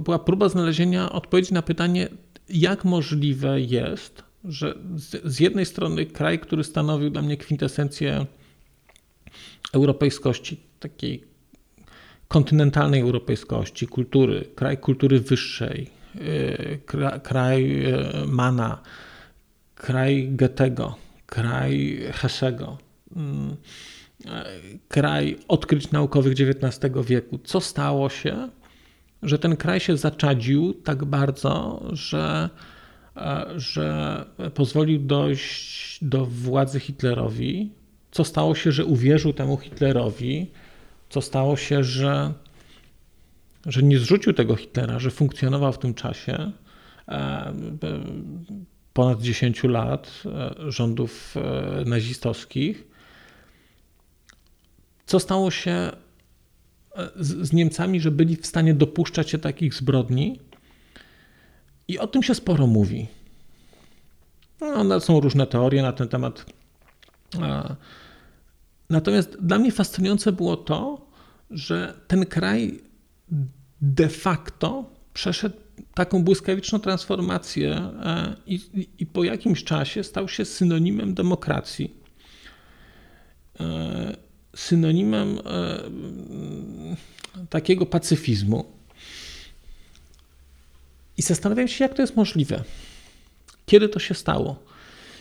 była 0.00 0.18
próba 0.18 0.48
znalezienia 0.48 1.12
odpowiedzi 1.12 1.54
na 1.54 1.62
pytanie, 1.62 2.08
jak 2.48 2.84
możliwe 2.84 3.60
jest, 3.60 4.22
że 4.44 4.74
z 5.24 5.40
jednej 5.40 5.66
strony 5.66 6.06
kraj, 6.06 6.38
który 6.38 6.64
stanowił 6.64 7.10
dla 7.10 7.22
mnie 7.22 7.36
kwintesencję 7.36 8.26
europejskości, 9.72 10.60
takiej 10.80 11.24
kontynentalnej 12.28 13.00
europejskości, 13.00 13.86
kultury, 13.86 14.48
kraj 14.54 14.78
kultury 14.78 15.20
wyższej, 15.20 15.90
y, 16.16 16.80
kraj 17.22 17.86
y, 17.86 18.26
Mana, 18.26 18.82
kraj 19.74 20.28
Goethego, 20.30 20.94
kraj 21.26 22.00
Hessego, 22.12 22.78
mm, 23.16 23.56
kraj 24.88 25.36
odkryć 25.48 25.90
naukowych 25.90 26.32
XIX 26.32 26.94
wieku. 27.06 27.38
Co 27.44 27.60
stało 27.60 28.08
się, 28.08 28.48
że 29.22 29.38
ten 29.38 29.56
kraj 29.56 29.80
się 29.80 29.96
zaczadził 29.96 30.74
tak 30.74 31.04
bardzo, 31.04 31.82
że, 31.92 32.50
e, 33.16 33.46
że 33.56 34.24
pozwolił 34.54 34.98
dojść 34.98 35.98
do 36.04 36.26
władzy 36.26 36.80
Hitlerowi? 36.80 37.70
Co 38.10 38.24
stało 38.24 38.54
się, 38.54 38.72
że 38.72 38.84
uwierzył 38.84 39.32
temu 39.32 39.56
Hitlerowi? 39.56 40.50
Co 41.08 41.20
stało 41.20 41.56
się, 41.56 41.84
że, 41.84 42.32
że 43.66 43.82
nie 43.82 43.98
zrzucił 43.98 44.32
tego 44.32 44.56
Hitlera, 44.56 44.98
że 44.98 45.10
funkcjonował 45.10 45.72
w 45.72 45.78
tym 45.78 45.94
czasie? 45.94 46.52
E, 47.08 47.54
ponad 48.92 49.22
10 49.22 49.64
lat 49.64 50.22
e, 50.26 50.72
rządów 50.72 51.34
nazistowskich 51.86 52.85
co 55.06 55.20
stało 55.20 55.50
się 55.50 55.70
e, 55.70 55.92
z, 57.16 57.48
z 57.48 57.52
Niemcami, 57.52 58.00
że 58.00 58.10
byli 58.10 58.36
w 58.36 58.46
stanie 58.46 58.74
dopuszczać 58.74 59.30
się 59.30 59.38
takich 59.38 59.74
zbrodni. 59.74 60.40
I 61.88 61.98
o 61.98 62.06
tym 62.06 62.22
się 62.22 62.34
sporo 62.34 62.66
mówi. 62.66 63.06
No, 64.60 65.00
są 65.00 65.20
różne 65.20 65.46
teorie 65.46 65.82
na 65.82 65.92
ten 65.92 66.08
temat. 66.08 66.46
Natomiast 68.90 69.36
dla 69.40 69.58
mnie 69.58 69.72
fascynujące 69.72 70.32
było 70.32 70.56
to, 70.56 71.06
że 71.50 71.94
ten 72.06 72.26
kraj 72.26 72.80
de 73.80 74.08
facto 74.08 74.90
przeszedł 75.14 75.56
taką 75.94 76.24
błyskawiczną 76.24 76.78
transformację 76.78 77.74
e, 77.74 78.36
i, 78.46 78.88
i 78.98 79.06
po 79.06 79.24
jakimś 79.24 79.64
czasie 79.64 80.04
stał 80.04 80.28
się 80.28 80.44
synonimem 80.44 81.14
demokracji. 81.14 81.94
E, 84.56 84.58
synonimem 84.58 85.38
e, 85.38 85.80
takiego 87.50 87.86
pacyfizmu. 87.86 88.64
I 91.18 91.22
zastanawiam 91.22 91.68
się, 91.68 91.84
jak 91.84 91.94
to 91.94 92.02
jest 92.02 92.16
możliwe. 92.16 92.64
Kiedy 93.66 93.88
to 93.88 93.98
się 93.98 94.14
stało? 94.14 94.62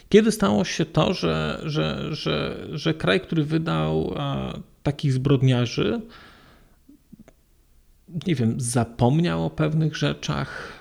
Kiedy 0.10 0.32
stało 0.32 0.66
się 0.66 0.86
to, 0.86 1.14
że, 1.14 1.62
że, 1.64 2.16
że, 2.16 2.68
że 2.72 2.94
kraj, 2.94 3.22
który 3.22 3.44
wydał 3.44 4.16
takich 4.84 5.14
zbrodniarzy, 5.14 6.02
nie 8.28 8.36
wiem, 8.36 8.56
zapomniał 8.62 9.46
o 9.46 9.50
pewnych 9.50 9.98
rzeczach, 9.98 10.80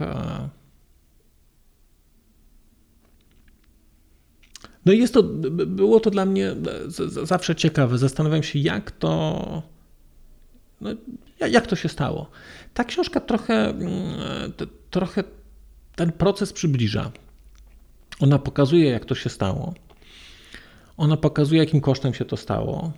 No 4.87 4.93
i 4.93 4.99
jest 4.99 5.14
to, 5.14 5.23
było 5.23 6.00
to 6.00 6.11
dla 6.11 6.26
mnie 6.26 6.55
zawsze 7.23 7.55
ciekawe. 7.55 7.99
Zastanawiam 7.99 8.43
się, 8.43 8.59
jak 8.59 8.91
to, 8.91 9.62
no, 10.81 10.91
jak 11.50 11.67
to 11.67 11.76
się 11.76 11.88
stało. 11.88 12.31
Ta 12.75 12.85
książka 12.85 13.21
trochę, 13.21 13.69
mm, 13.69 13.93
trochę 14.91 15.25
ten 15.97 16.12
proces 16.12 16.53
przybliża. 16.53 17.11
Ona 18.21 18.38
pokazuje, 18.38 18.91
jak 18.91 19.05
to 19.05 19.14
się 19.14 19.31
stało. 19.31 19.75
Ona 20.97 21.17
pokazuje, 21.17 21.61
jakim 21.61 21.81
kosztem 21.81 22.14
się 22.14 22.25
to 22.25 22.37
stało. 22.37 22.93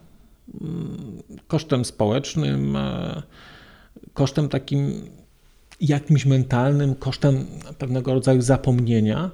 Mm, 0.61 1.23
kosztem 1.47 1.85
społecznym, 1.85 2.77
e, 2.77 3.23
kosztem 4.15 4.49
takim 4.49 5.11
jakimś 5.81 6.27
mentalnym, 6.27 6.95
kosztem 6.95 7.47
pewnego 7.79 8.15
rodzaju 8.15 8.41
zapomnienia. 8.43 9.31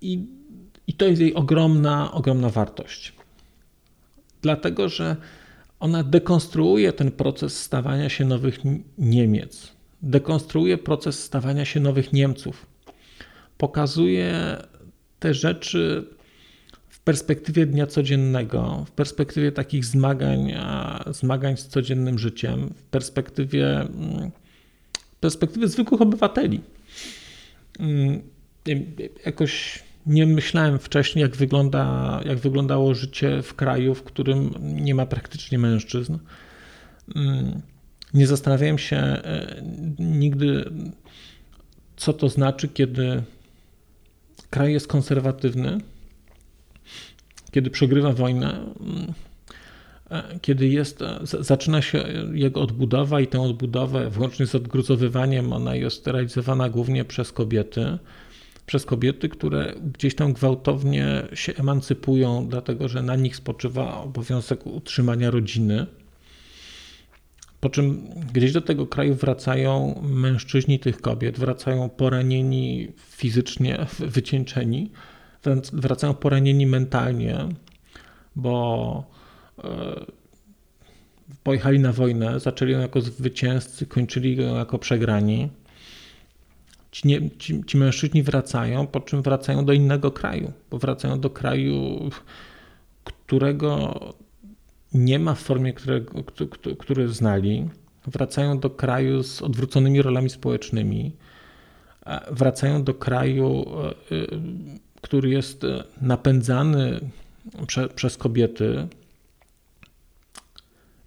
I, 0.00 0.26
I 0.86 0.92
to 0.92 1.04
jest 1.04 1.20
jej 1.20 1.34
ogromna, 1.34 2.12
ogromna 2.12 2.48
wartość. 2.48 3.12
Dlatego, 4.42 4.88
że 4.88 5.16
ona 5.80 6.04
dekonstruuje 6.04 6.92
ten 6.92 7.10
proces 7.10 7.62
stawania 7.62 8.08
się 8.08 8.24
nowych 8.24 8.58
Niemiec, 8.98 9.72
dekonstruuje 10.02 10.78
proces 10.78 11.24
stawania 11.24 11.64
się 11.64 11.80
nowych 11.80 12.12
Niemców, 12.12 12.66
pokazuje 13.58 14.56
te 15.18 15.34
rzeczy 15.34 16.08
w 16.88 17.00
perspektywie 17.00 17.66
dnia 17.66 17.86
codziennego, 17.86 18.84
w 18.86 18.90
perspektywie 18.90 19.52
takich 19.52 19.84
zmagań, 19.84 20.54
zmagań 21.10 21.56
z 21.56 21.68
codziennym 21.68 22.18
życiem, 22.18 22.74
w 22.76 22.82
perspektywie, 22.82 23.80
mm, 23.80 24.30
w 24.92 25.20
perspektywie 25.20 25.68
zwykłych 25.68 26.00
obywateli. 26.00 26.60
Mm, 27.80 28.22
jakoś 29.26 29.82
nie 30.08 30.26
myślałem 30.26 30.78
wcześniej, 30.78 31.22
jak, 31.22 31.36
wygląda, 31.36 32.20
jak 32.24 32.38
wyglądało 32.38 32.94
życie 32.94 33.42
w 33.42 33.54
kraju, 33.54 33.94
w 33.94 34.02
którym 34.02 34.54
nie 34.60 34.94
ma 34.94 35.06
praktycznie 35.06 35.58
mężczyzn. 35.58 36.18
Mm, 37.16 37.62
nie 38.14 38.26
zastanawiałem 38.26 38.78
się 38.78 38.96
e, 38.96 39.62
nigdy, 39.98 40.70
co 41.96 42.12
to 42.12 42.28
znaczy, 42.28 42.68
kiedy 42.68 43.22
kraj 44.50 44.72
jest 44.72 44.86
konserwatywny, 44.86 45.78
kiedy 47.50 47.70
przegrywa 47.70 48.12
wojnę, 48.12 48.50
mm, 48.50 49.12
e, 50.10 50.38
kiedy 50.42 50.68
jest, 50.68 51.02
e, 51.02 51.20
zaczyna 51.22 51.82
się 51.82 52.04
jego 52.32 52.60
odbudowa 52.60 53.20
i 53.20 53.26
tę 53.26 53.40
odbudowę, 53.40 54.10
włącznie 54.10 54.46
z 54.46 54.54
odgruzowywaniem, 54.54 55.52
ona 55.52 55.74
jest 55.74 56.06
realizowana 56.06 56.68
głównie 56.68 57.04
przez 57.04 57.32
kobiety 57.32 57.98
przez 58.68 58.84
kobiety, 58.84 59.28
które 59.28 59.74
gdzieś 59.94 60.14
tam 60.14 60.32
gwałtownie 60.32 61.22
się 61.34 61.54
emancypują, 61.54 62.48
dlatego 62.48 62.88
że 62.88 63.02
na 63.02 63.16
nich 63.16 63.36
spoczywa 63.36 64.00
obowiązek 64.00 64.66
utrzymania 64.66 65.30
rodziny. 65.30 65.86
Po 67.60 67.70
czym 67.70 68.08
gdzieś 68.34 68.52
do 68.52 68.60
tego 68.60 68.86
kraju 68.86 69.14
wracają 69.14 70.02
mężczyźni 70.02 70.78
tych 70.78 71.00
kobiet, 71.00 71.38
wracają 71.38 71.88
poranieni 71.88 72.92
fizycznie, 72.96 73.86
wycieńczeni, 74.16 74.90
wracają 75.72 76.14
poranieni 76.14 76.66
mentalnie, 76.66 77.38
bo 78.36 79.04
e, 79.64 80.06
pojechali 81.42 81.80
na 81.80 81.92
wojnę, 81.92 82.40
zaczęli 82.40 82.72
ją 82.72 82.80
jako 82.80 83.00
zwycięzcy, 83.00 83.86
kończyli 83.86 84.36
ją 84.36 84.56
jako 84.56 84.78
przegrani. 84.78 85.48
Ci, 86.90 87.08
nie, 87.08 87.30
ci, 87.38 87.64
ci, 87.64 87.76
mężczyźni 87.76 88.22
wracają, 88.22 88.86
po 88.86 89.00
czym 89.00 89.22
wracają 89.22 89.64
do 89.64 89.72
innego 89.72 90.10
kraju, 90.10 90.52
bo 90.70 90.78
wracają 90.78 91.20
do 91.20 91.30
kraju, 91.30 92.10
którego 93.04 94.00
nie 94.94 95.18
ma 95.18 95.34
w 95.34 95.40
formie, 95.40 95.72
którego, 95.72 96.22
który, 96.24 96.76
który 96.76 97.08
znali. 97.08 97.68
Wracają 98.06 98.58
do 98.58 98.70
kraju 98.70 99.22
z 99.22 99.42
odwróconymi 99.42 100.02
rolami 100.02 100.30
społecznymi. 100.30 101.12
Wracają 102.30 102.84
do 102.84 102.94
kraju, 102.94 103.64
e, 104.10 104.16
e, 104.16 104.26
który 105.00 105.30
jest 105.30 105.62
napędzany 106.00 107.00
prze, 107.66 107.88
przez 107.88 108.16
kobiety, 108.16 108.88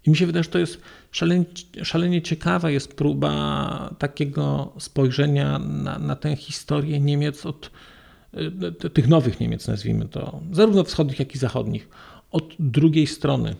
i 0.06 0.10
mi 0.10 0.16
się 0.16 0.26
wydaje, 0.26 0.44
że 0.44 0.50
to 0.50 0.58
jest 0.58 0.80
szalenie, 1.10 1.44
szalenie 1.82 2.22
ciekawa 2.22 2.70
jest 2.70 2.94
próba 2.94 3.94
takiego 3.98 4.72
spojrzenia 4.78 5.58
na, 5.58 5.98
na 5.98 6.16
tę 6.16 6.36
historię 6.36 7.00
Niemiec 7.00 7.46
od 7.46 7.70
e, 8.84 8.90
tych 8.90 9.08
nowych 9.08 9.40
Niemiec, 9.40 9.68
nazwijmy 9.68 10.08
to, 10.08 10.40
zarówno 10.52 10.84
wschodnich, 10.84 11.18
jak 11.18 11.34
i 11.34 11.38
zachodnich, 11.38 11.88
od 12.30 12.54
drugiej 12.58 13.06
strony, 13.06 13.56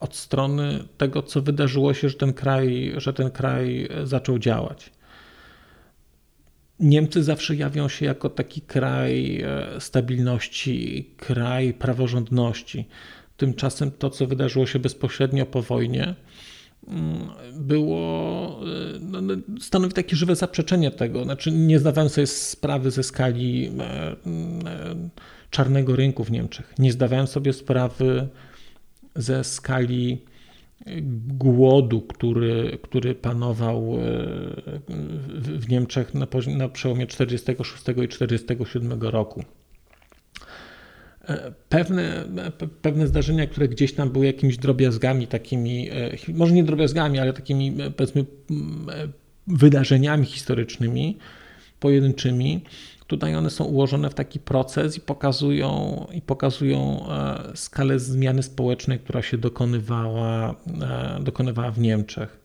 od 0.00 0.16
strony 0.16 0.84
tego, 0.98 1.22
co 1.22 1.42
wydarzyło 1.42 1.94
się, 1.94 2.08
że 2.08 2.14
ten 2.14 2.32
kraj, 2.32 2.94
że 2.96 3.12
ten 3.12 3.30
kraj 3.30 3.88
zaczął 4.04 4.38
działać. 4.38 4.92
Niemcy 6.80 7.22
zawsze 7.22 7.56
jawią 7.56 7.88
się 7.88 8.06
jako 8.06 8.30
taki 8.30 8.60
kraj 8.60 9.40
e, 9.40 9.80
stabilności, 9.80 11.10
kraj 11.16 11.74
praworządności. 11.74 12.88
Tymczasem 13.36 13.90
to, 13.90 14.10
co 14.10 14.26
wydarzyło 14.26 14.66
się 14.66 14.78
bezpośrednio 14.78 15.46
po 15.46 15.62
wojnie, 15.62 16.14
mm, 16.88 17.28
było, 17.52 18.60
y, 18.96 19.00
no, 19.00 19.20
no, 19.20 19.34
stanowi 19.60 19.94
takie 19.94 20.16
żywe 20.16 20.36
zaprzeczenie 20.36 20.90
tego. 20.90 21.24
Znaczy, 21.24 21.52
nie 21.52 21.78
zdawałem 21.78 22.08
sobie 22.08 22.26
sprawy 22.26 22.90
ze 22.90 23.02
skali 23.02 23.66
e, 23.66 23.82
e, 23.82 24.16
czarnego 25.50 25.96
rynku 25.96 26.24
w 26.24 26.30
Niemczech. 26.30 26.74
Nie 26.78 26.92
zdawałem 26.92 27.26
sobie 27.26 27.52
sprawy 27.52 28.28
ze 29.14 29.44
skali 29.44 30.18
głodu, 31.26 32.00
który, 32.00 32.78
który 32.82 33.14
panował 33.14 33.94
e, 33.94 33.98
w 35.38 35.68
Niemczech 35.68 36.14
na, 36.14 36.26
na 36.56 36.68
przełomie 36.68 37.06
46 37.06 37.84
i 38.04 38.08
47 38.08 39.02
roku 39.02 39.44
pewne, 41.68 42.24
pewne 42.82 43.06
zdarzenia, 43.06 43.46
które 43.46 43.68
gdzieś 43.68 43.92
tam 43.92 44.10
były 44.10 44.26
jakimiś 44.26 44.56
drobiazgami, 44.58 45.26
takimi, 45.26 45.90
e, 45.90 46.32
może 46.34 46.54
nie 46.54 46.64
drobiazgami, 46.64 47.18
ale 47.18 47.32
takimi 47.32 47.76
e, 47.82 47.90
powiedzmy 47.90 48.20
e, 48.20 48.24
wydarzeniami 49.46 50.26
historycznymi, 50.26 51.18
pojedynczymi. 51.80 52.64
Tutaj 53.06 53.34
one 53.34 53.50
są 53.50 53.64
ułożone 53.64 54.10
w 54.10 54.14
taki 54.14 54.40
proces 54.40 54.96
i 54.96 55.00
pokazują, 55.00 56.06
i 56.14 56.22
pokazują 56.22 57.06
skalę 57.54 57.98
zmiany 57.98 58.42
społecznej, 58.42 58.98
która 58.98 59.22
się 59.22 59.38
dokonywała, 59.38 60.54
dokonywała 61.20 61.70
w 61.70 61.78
Niemczech. 61.78 62.38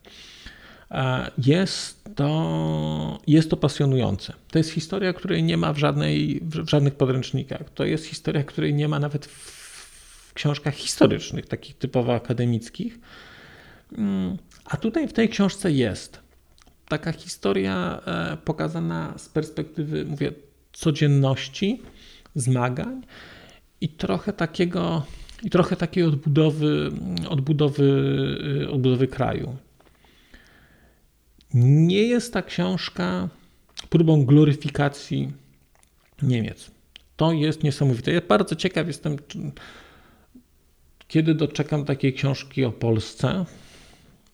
Jest 1.37 2.09
to, 2.15 3.19
jest 3.27 3.49
to 3.49 3.57
pasjonujące. 3.57 4.33
To 4.51 4.57
jest 4.57 4.69
historia, 4.69 5.13
której 5.13 5.43
nie 5.43 5.57
ma 5.57 5.73
w, 5.73 5.77
żadnej, 5.77 6.41
w 6.43 6.69
żadnych 6.69 6.95
podręcznikach. 6.95 7.69
To 7.69 7.85
jest 7.85 8.05
historia, 8.05 8.43
której 8.43 8.73
nie 8.73 8.87
ma 8.87 8.99
nawet 8.99 9.25
w 9.25 10.33
książkach 10.33 10.75
historycznych, 10.75 11.45
takich 11.45 11.77
typowo 11.77 12.15
akademickich. 12.15 12.99
Mm, 13.97 14.37
a 14.65 14.77
tutaj 14.77 15.07
w 15.07 15.13
tej 15.13 15.29
książce 15.29 15.71
jest 15.71 16.19
taka 16.87 17.11
historia 17.11 18.01
e, 18.05 18.37
pokazana 18.37 19.13
z 19.17 19.29
perspektywy, 19.29 20.05
mówię, 20.05 20.31
codzienności, 20.73 21.81
zmagań 22.35 23.01
i 23.81 23.89
trochę 23.89 24.33
takiego, 24.33 25.05
i 25.43 25.49
trochę 25.49 25.75
takiej 25.75 26.03
odbudowy, 26.03 26.91
odbudowy, 27.29 27.87
e, 28.63 28.69
odbudowy 28.69 29.07
kraju. 29.07 29.55
Nie 31.53 32.03
jest 32.03 32.33
ta 32.33 32.41
książka 32.41 33.29
próbą 33.89 34.25
gloryfikacji 34.25 35.33
Niemiec. 36.21 36.71
To 37.15 37.31
jest 37.31 37.63
niesamowite. 37.63 38.11
Ja 38.11 38.21
bardzo 38.29 38.55
ciekaw 38.55 38.87
jestem, 38.87 39.15
kiedy 41.07 41.35
doczekam 41.35 41.85
takiej 41.85 42.13
książki 42.13 42.65
o 42.65 42.71
Polsce, 42.71 43.45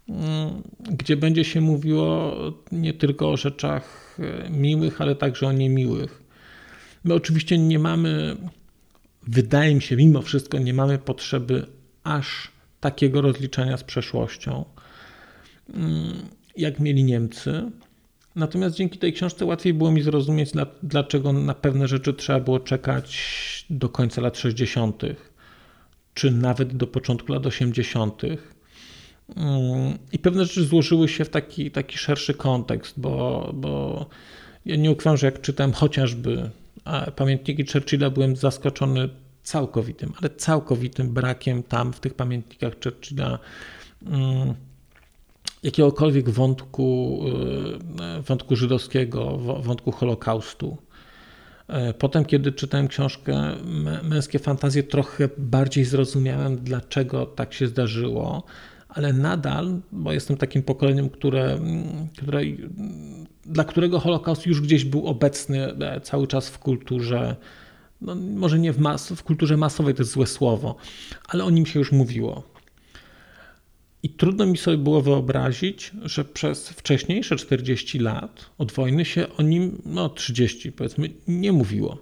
mm, 0.09 0.63
gdzie 0.91 1.17
będzie 1.17 1.45
się 1.45 1.61
mówiło 1.61 2.35
nie 2.71 2.93
tylko 2.93 3.31
o 3.31 3.37
rzeczach 3.37 4.17
e, 4.19 4.49
miłych, 4.49 5.01
ale 5.01 5.15
także 5.15 5.47
o 5.47 5.51
niemiłych. 5.51 6.23
My 7.03 7.13
oczywiście 7.13 7.57
nie 7.57 7.79
mamy, 7.79 8.37
wydaje 9.23 9.75
mi 9.75 9.81
się, 9.81 9.95
mimo 9.95 10.21
wszystko, 10.21 10.59
nie 10.59 10.73
mamy 10.73 10.97
potrzeby 10.97 11.67
aż 12.03 12.51
takiego 12.79 13.21
rozliczania 13.21 13.77
z 13.77 13.83
przeszłością. 13.83 14.65
Jak 16.57 16.79
mieli 16.79 17.03
Niemcy. 17.03 17.71
Natomiast 18.35 18.75
dzięki 18.75 18.99
tej 18.99 19.13
książce 19.13 19.45
łatwiej 19.45 19.73
było 19.73 19.91
mi 19.91 20.01
zrozumieć, 20.01 20.51
dlaczego 20.83 21.33
na 21.33 21.53
pewne 21.53 21.87
rzeczy 21.87 22.13
trzeba 22.13 22.39
było 22.39 22.59
czekać 22.59 23.65
do 23.69 23.89
końca 23.89 24.21
lat 24.21 24.37
60., 24.37 25.01
czy 26.13 26.31
nawet 26.31 26.77
do 26.77 26.87
początku 26.87 27.33
lat 27.33 27.45
80. 27.45 28.21
Mm, 28.23 29.97
I 30.11 30.19
pewne 30.19 30.45
rzeczy 30.45 30.63
złożyły 30.63 31.07
się 31.07 31.25
w 31.25 31.29
taki, 31.29 31.71
taki 31.71 31.97
szerszy 31.97 32.33
kontekst, 32.33 32.99
bo, 32.99 33.49
bo 33.53 34.05
ja 34.65 34.75
nie 34.75 34.91
ukrywam, 34.91 35.17
że 35.17 35.25
jak 35.27 35.41
czytałem 35.41 35.73
chociażby 35.73 36.49
pamiętniki 37.15 37.65
Churchilla, 37.73 38.09
byłem 38.09 38.35
zaskoczony 38.35 39.09
całkowitym, 39.43 40.13
ale 40.21 40.29
całkowitym 40.29 41.13
brakiem 41.13 41.63
tam 41.63 41.93
w 41.93 41.99
tych 41.99 42.13
pamiętnikach 42.13 42.73
Churchilla 42.83 43.39
mm, 44.05 44.53
jakiegokolwiek 45.63 46.29
wątku, 46.29 47.19
e, 48.17 48.21
wątku 48.21 48.55
żydowskiego, 48.55 49.37
wątku 49.37 49.91
Holokaustu. 49.91 50.77
E, 51.67 51.93
potem, 51.93 52.25
kiedy 52.25 52.51
czytałem 52.51 52.87
książkę 52.87 53.55
Męskie 54.03 54.39
Fantazje, 54.39 54.83
trochę 54.83 55.29
bardziej 55.37 55.85
zrozumiałem, 55.85 56.57
dlaczego 56.57 57.25
tak 57.25 57.53
się 57.53 57.67
zdarzyło, 57.67 58.43
ale 58.89 59.13
nadal, 59.13 59.79
bo 59.91 60.13
jestem 60.13 60.37
takim 60.37 60.63
pokoleniem, 60.63 61.09
które, 61.09 61.59
które, 62.17 62.41
dla 63.45 63.63
którego 63.63 63.99
Holokaust 63.99 64.45
już 64.45 64.61
gdzieś 64.61 64.85
był 64.85 65.07
obecny 65.07 65.73
e, 65.73 66.01
cały 66.01 66.27
czas 66.27 66.49
w 66.49 66.59
kulturze, 66.59 67.35
no 68.01 68.15
może 68.15 68.59
nie 68.59 68.73
w, 68.73 68.79
mas, 68.79 69.11
w 69.11 69.23
kulturze 69.23 69.57
masowej, 69.57 69.93
to 69.93 70.01
jest 70.01 70.11
złe 70.11 70.27
słowo, 70.27 70.75
ale 71.27 71.43
o 71.43 71.49
nim 71.49 71.65
się 71.65 71.79
już 71.79 71.91
mówiło. 71.91 72.56
I 74.07 74.09
trudno 74.09 74.45
mi 74.45 74.57
sobie 74.57 74.77
było 74.77 75.01
wyobrazić, 75.01 75.91
że 76.03 76.25
przez 76.25 76.69
wcześniejsze 76.69 77.35
40 77.35 77.99
lat 77.99 78.49
od 78.57 78.71
wojny 78.71 79.05
się 79.05 79.27
o 79.37 79.41
nim, 79.41 79.81
no 79.85 80.09
30 80.09 80.71
powiedzmy, 80.71 81.09
nie 81.27 81.51
mówiło. 81.51 81.97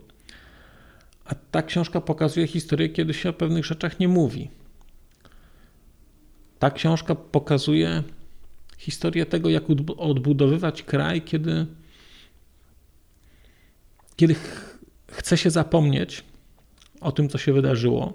A 1.25 1.35
ta 1.35 1.63
książka 1.63 2.01
pokazuje 2.01 2.47
historię, 2.47 2.89
kiedy 2.89 3.13
się 3.13 3.29
o 3.29 3.33
pewnych 3.33 3.65
rzeczach 3.65 3.99
nie 3.99 4.07
mówi. 4.07 4.49
Ta 6.59 6.71
książka 6.71 7.15
pokazuje 7.15 8.03
historię 8.77 9.25
tego, 9.25 9.49
jak 9.49 9.63
odbudowywać 9.97 10.83
kraj, 10.83 11.21
kiedy, 11.21 11.65
kiedy 14.15 14.33
ch 14.33 14.77
chce 15.11 15.37
się 15.37 15.49
zapomnieć 15.49 16.23
o 17.01 17.11
tym, 17.11 17.29
co 17.29 17.37
się 17.37 17.53
wydarzyło. 17.53 18.11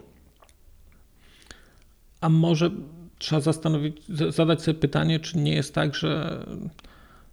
A 2.20 2.28
może 2.28 2.70
trzeba 3.20 3.40
zastanowić, 3.40 3.96
zadać 4.28 4.62
sobie 4.62 4.78
pytanie, 4.78 5.20
czy 5.20 5.38
nie 5.38 5.54
jest 5.54 5.74
tak, 5.74 5.94
że, 5.94 6.46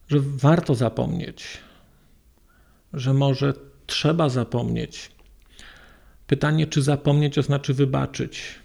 że 0.08 0.17
warto 0.19 0.76
zapomnieć, 0.76 1.47
że 2.93 3.13
może 3.13 3.54
trzeba 3.86 4.30
zapomnieć. 4.30 5.12
Pytanie, 6.28 6.67
czy 6.67 6.82
zapomnieć 6.82 7.38
oznacza 7.38 7.73
wybaczyć. 7.73 8.56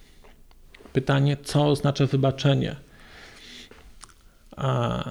Pytanie, 0.92 1.36
co 1.42 1.66
oznacza 1.66 2.06
wybaczenie. 2.06 2.76
A 4.56 5.04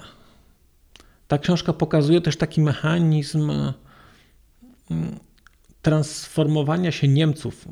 ta 1.28 1.38
książka 1.38 1.72
pokazuje 1.72 2.20
też 2.20 2.36
taki 2.36 2.60
mechanizm 2.60 3.50
mm, 3.50 5.18
transformowania 5.82 6.92
się 6.92 7.08
Niemców 7.08 7.68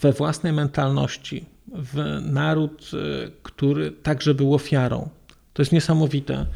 we 0.00 0.12
własnej 0.12 0.52
mentalności 0.52 1.44
w 1.68 2.20
naród, 2.22 2.90
e, 2.94 3.30
który 3.42 3.92
także 3.92 4.34
był 4.34 4.54
ofiarą. 4.54 5.08
To 5.52 5.62
jest 5.62 5.72
niesamowite. 5.72 6.46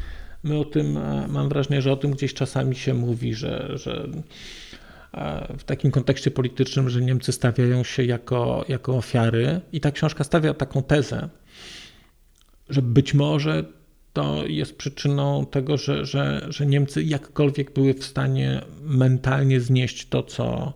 My 0.43 0.57
o 0.59 0.65
tym, 0.65 0.99
mam 1.27 1.49
wrażenie, 1.49 1.81
że 1.81 1.91
o 1.91 1.97
tym 1.97 2.11
gdzieś 2.11 2.33
czasami 2.33 2.75
się 2.75 2.93
mówi, 2.93 3.33
że, 3.33 3.77
że 3.77 4.07
w 5.57 5.63
takim 5.63 5.91
kontekście 5.91 6.31
politycznym, 6.31 6.89
że 6.89 7.01
Niemcy 7.01 7.31
stawiają 7.31 7.83
się 7.83 8.03
jako, 8.03 8.65
jako 8.67 8.97
ofiary 8.97 9.61
i 9.71 9.81
ta 9.81 9.91
książka 9.91 10.23
stawia 10.23 10.53
taką 10.53 10.83
tezę, 10.83 11.29
że 12.69 12.81
być 12.81 13.13
może 13.13 13.63
to 14.13 14.45
jest 14.47 14.77
przyczyną 14.77 15.45
tego, 15.45 15.77
że, 15.77 16.05
że, 16.05 16.47
że 16.49 16.65
Niemcy 16.65 17.03
jakkolwiek 17.03 17.73
były 17.73 17.93
w 17.93 18.05
stanie 18.05 18.61
mentalnie 18.81 19.61
znieść 19.61 20.07
to, 20.07 20.23
co, 20.23 20.73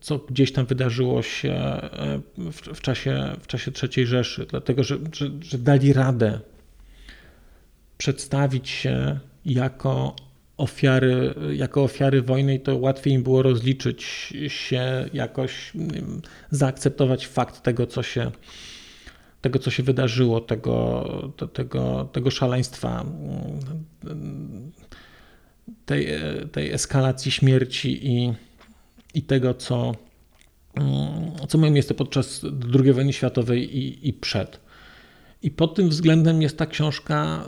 co 0.00 0.18
gdzieś 0.18 0.52
tam 0.52 0.66
wydarzyło 0.66 1.22
się 1.22 1.52
e, 1.52 2.20
w, 2.38 2.60
w 2.60 2.80
czasie, 2.80 3.36
w 3.40 3.46
czasie 3.46 3.72
III 3.82 4.06
Rzeszy, 4.06 4.46
dlatego 4.46 4.84
że, 4.84 4.98
że, 5.12 5.30
że 5.40 5.58
dali 5.58 5.92
radę 5.92 6.40
przedstawić 7.98 8.68
się 8.68 9.18
jako 9.44 10.16
ofiary, 10.56 11.34
jako 11.52 11.84
ofiary 11.84 12.22
wojny 12.22 12.54
i 12.54 12.60
to 12.60 12.76
łatwiej 12.76 13.14
im 13.14 13.22
było 13.22 13.42
rozliczyć 13.42 14.02
się 14.48 15.08
jakoś, 15.12 15.72
zaakceptować 16.50 17.26
fakt 17.26 17.62
tego, 17.62 17.86
co 17.86 18.02
się, 18.02 18.30
tego, 19.40 19.58
co 19.58 19.70
się 19.70 19.82
wydarzyło, 19.82 20.40
tego, 20.40 21.32
tego, 21.52 22.08
tego 22.12 22.30
szaleństwa, 22.30 23.04
tej, 25.86 26.08
tej 26.52 26.72
eskalacji 26.72 27.30
śmierci 27.30 28.06
i, 28.06 28.32
i 29.16 29.22
tego, 29.22 29.54
co, 29.54 29.92
co 31.48 31.58
miało 31.58 31.72
miejsce 31.72 31.94
podczas 31.94 32.46
II 32.74 32.92
wojny 32.92 33.12
światowej 33.12 33.78
i, 33.78 34.08
i 34.08 34.12
przed. 34.12 34.60
I 35.42 35.50
pod 35.50 35.74
tym 35.74 35.88
względem 35.88 36.42
jest 36.42 36.58
ta 36.58 36.66
książka 36.66 37.46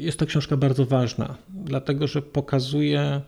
jest 0.00 0.18
to 0.18 0.26
książka 0.26 0.56
bardzo 0.56 0.86
ważna, 0.86 1.36
dlatego 1.48 2.06
że 2.06 2.22
pokazuje 2.22 3.20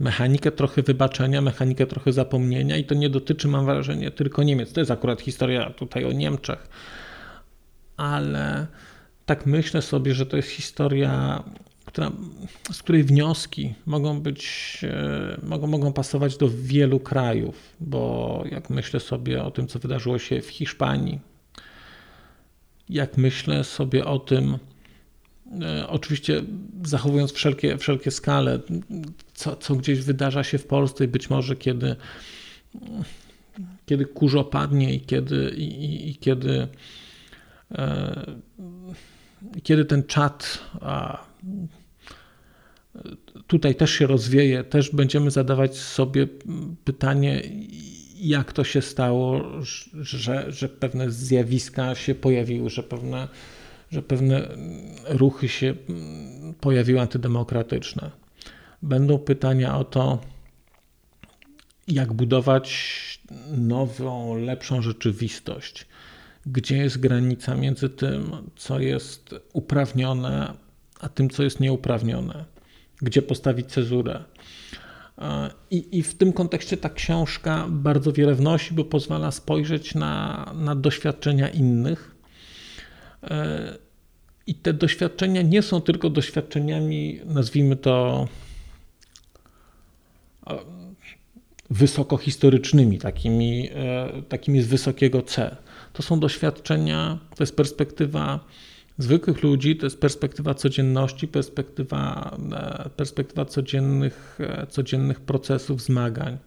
mechanikę 0.00 0.52
trochę 0.52 0.82
wybaczenia, 0.82 1.40
mechanikę 1.40 1.86
trochę 1.86 2.12
zapomnienia 2.12 2.76
i 2.76 2.84
to 2.84 2.94
nie 2.94 3.10
dotyczy, 3.10 3.48
mam 3.48 3.64
wrażenie, 3.64 4.10
tylko 4.10 4.42
Niemiec. 4.42 4.72
To 4.72 4.80
jest 4.80 4.90
akurat 4.90 5.20
historia 5.20 5.70
tutaj 5.70 6.04
o 6.04 6.12
Niemczech, 6.12 6.68
ale 7.96 8.66
tak 9.26 9.46
myślę 9.46 9.82
sobie, 9.82 10.14
że 10.14 10.26
to 10.26 10.36
jest 10.36 10.48
historia, 10.48 11.42
która, 11.84 12.12
z 12.72 12.82
której 12.82 13.04
wnioski 13.04 13.74
mogą 13.86 14.20
być, 14.20 14.78
e, 14.82 15.40
mogą, 15.42 15.66
mogą 15.66 15.92
pasować 15.92 16.36
do 16.36 16.48
wielu 16.50 17.00
krajów, 17.00 17.76
bo 17.80 18.44
jak 18.50 18.70
myślę 18.70 19.00
sobie 19.00 19.44
o 19.44 19.50
tym, 19.50 19.66
co 19.66 19.78
wydarzyło 19.78 20.18
się 20.18 20.40
w 20.42 20.48
Hiszpanii, 20.48 21.20
jak 22.88 23.16
myślę 23.16 23.64
sobie 23.64 24.04
o 24.04 24.18
tym, 24.18 24.58
e, 25.62 25.88
oczywiście 25.88 26.42
zachowując 26.84 27.32
wszelkie, 27.32 27.78
wszelkie 27.78 28.10
skale, 28.10 28.60
co, 29.34 29.56
co 29.56 29.74
gdzieś 29.74 30.00
wydarza 30.00 30.44
się 30.44 30.58
w 30.58 30.66
Polsce 30.66 31.04
i 31.04 31.08
być 31.08 31.30
może 31.30 31.56
kiedy, 31.56 31.96
kiedy 33.86 34.04
kurz 34.04 34.34
opadnie 34.34 34.94
i 34.94 35.00
kiedy, 35.00 35.50
i, 35.56 35.84
i, 35.84 36.10
i 36.10 36.16
kiedy, 36.16 36.68
e, 37.74 38.26
kiedy 39.62 39.84
ten 39.84 40.04
czat 40.04 40.58
a, 40.80 41.31
tutaj 43.46 43.74
też 43.74 43.90
się 43.90 44.06
rozwieje, 44.06 44.64
też 44.64 44.90
będziemy 44.90 45.30
zadawać 45.30 45.76
sobie 45.76 46.28
pytanie, 46.84 47.42
jak 48.16 48.52
to 48.52 48.64
się 48.64 48.82
stało, 48.82 49.42
że, 50.00 50.52
że 50.52 50.68
pewne 50.68 51.10
zjawiska 51.10 51.94
się 51.94 52.14
pojawiły, 52.14 52.70
że 52.70 52.82
pewne, 52.82 53.28
że 53.90 54.02
pewne 54.02 54.48
ruchy 55.08 55.48
się 55.48 55.74
pojawiły 56.60 57.00
antydemokratyczne. 57.00 58.10
Będą 58.82 59.18
pytania 59.18 59.78
o 59.78 59.84
to, 59.84 60.18
jak 61.88 62.12
budować 62.12 62.92
nową, 63.56 64.36
lepszą 64.36 64.82
rzeczywistość. 64.82 65.86
Gdzie 66.46 66.76
jest 66.76 67.00
granica 67.00 67.54
między 67.54 67.88
tym, 67.88 68.30
co 68.56 68.80
jest 68.80 69.34
uprawnione, 69.52 70.54
a 71.02 71.08
tym, 71.08 71.30
co 71.30 71.42
jest 71.42 71.60
nieuprawnione? 71.60 72.44
Gdzie 73.02 73.22
postawić 73.22 73.66
cezurę? 73.66 74.24
I, 75.70 75.98
I, 75.98 76.02
w 76.02 76.14
tym 76.14 76.32
kontekście 76.32 76.76
ta 76.76 76.90
książka 76.90 77.66
bardzo 77.70 78.12
wiele 78.12 78.34
wnosi, 78.34 78.74
bo 78.74 78.84
pozwala 78.84 79.30
spojrzeć 79.30 79.94
na, 79.94 80.46
na 80.56 80.74
doświadczenia 80.74 81.48
innych. 81.48 82.14
E, 83.22 83.78
I 84.46 84.54
te 84.54 84.72
doświadczenia 84.72 85.42
nie 85.42 85.62
są 85.62 85.80
tylko 85.80 86.10
doświadczeniami, 86.10 87.20
nazwijmy 87.24 87.76
to, 87.76 88.28
wysokohistorycznymi, 91.70 92.98
takimi, 92.98 93.68
e, 93.74 94.22
takimi 94.28 94.62
z 94.62 94.66
wysokiego 94.66 95.22
C. 95.22 95.56
To 95.92 96.02
są 96.02 96.20
doświadczenia, 96.20 97.18
to 97.36 97.42
jest 97.42 97.56
perspektywa 97.56 98.40
zwykłych 98.98 99.42
ludzi, 99.42 99.76
to 99.76 99.86
jest 99.86 100.00
perspektywa 100.00 100.54
codzienności, 100.54 101.28
perspektywa, 101.28 102.36
e, 102.52 102.90
perspektywa 102.90 103.44
codziennych, 103.44 104.38
e, 104.40 104.66
codziennych 104.66 105.20
procesów, 105.20 105.82
zmagań. 105.82 106.38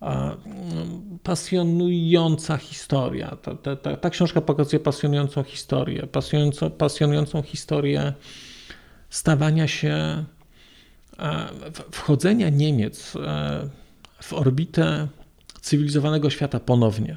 Mm, 0.00 1.18
pasjonująca 1.22 2.56
historia. 2.56 3.36
Ta, 3.42 3.54
ta, 3.54 3.76
ta, 3.76 3.96
ta, 3.96 4.10
książka 4.10 4.40
pokazuje 4.40 4.80
pasjonującą 4.80 5.42
historię, 5.42 6.06
pasjonującą, 6.06 6.70
pasjonującą 6.70 7.42
historię 7.42 8.12
stawania 9.10 9.68
się, 9.68 10.24
e, 11.18 11.48
wchodzenia 11.92 12.48
Niemiec 12.48 13.12
w 14.22 14.32
orbitę 14.32 15.08
cywilizowanego 15.60 16.30
świata 16.30 16.60
ponownie 16.60 17.16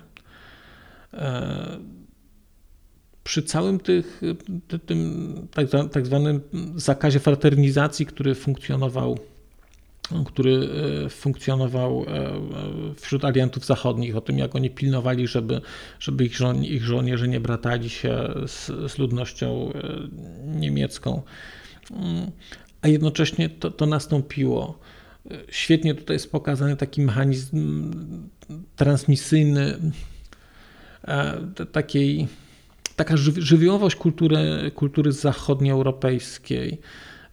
przy 3.24 3.44
całym 3.44 3.80
tych, 3.80 4.22
tym 4.86 5.34
tak, 5.54 5.68
tak 5.92 6.06
zwanym 6.06 6.42
zakazie 6.76 7.20
fraternizacji, 7.20 8.06
który 8.06 8.36
funkcjonował 8.36 9.18
który 10.26 10.70
e, 11.06 11.10
funkcjonował 11.10 12.06
e, 12.08 12.96
wśród 12.96 13.26
aliantów 13.26 13.66
zachodnich, 13.66 14.16
o 14.16 14.22
tym 14.22 14.38
jak 14.38 14.56
oni 14.56 14.70
pilnowali, 14.70 15.28
żeby, 15.28 15.62
żeby 16.00 16.26
ich, 16.26 16.36
żo 16.36 16.54
ich 16.54 16.84
żołnierze 16.84 17.28
nie 17.28 17.40
bratali 17.40 17.90
się 17.90 18.34
z, 18.48 18.92
z 18.92 18.98
ludnością 18.98 19.72
e, 19.74 20.58
niemiecką. 20.60 21.22
Mm, 21.92 22.32
a 22.82 22.88
jednocześnie 22.88 23.50
to, 23.50 23.72
to 23.72 23.86
nastąpiło. 23.86 24.80
Świetnie 25.50 25.96
tutaj 25.96 26.16
jest 26.16 26.32
pokazany 26.32 26.78
taki 26.78 27.02
mechanizm 27.02 27.92
transmisyjny 28.76 29.78
takiej 31.72 32.28
taka 32.96 33.18
żywiołowość 33.38 33.96
kultury, 33.96 34.72
kultury 34.76 35.12
zachodnioeuropejskiej. 35.12 36.82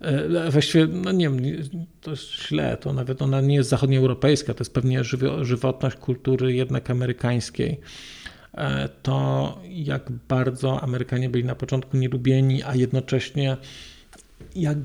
E, 0.01 0.51
właściwie, 0.51 0.87
no 0.87 1.13
nie 1.13 1.31
wiem, 1.31 1.39
to 2.01 2.11
jest 2.11 2.23
źle, 2.23 2.77
to 2.77 2.93
nawet 2.93 3.23
ona 3.23 3.41
nie 3.41 3.55
jest 3.55 3.71
zachodnioeuropejska, 3.71 4.55
to 4.55 4.61
jest 4.61 4.75
pewnie 4.75 5.05
żywotność 5.41 5.97
kultury 5.97 6.53
jednak 6.53 6.91
amerykańskiej. 6.91 7.81
E, 8.55 8.89
to 9.03 9.59
jak 9.69 10.11
bardzo 10.29 10.81
Amerykanie 10.81 11.29
byli 11.29 11.45
na 11.45 11.55
początku 11.55 11.97
nielubieni, 11.97 12.63
a 12.63 12.75
jednocześnie 12.75 13.57
jak 14.57 14.79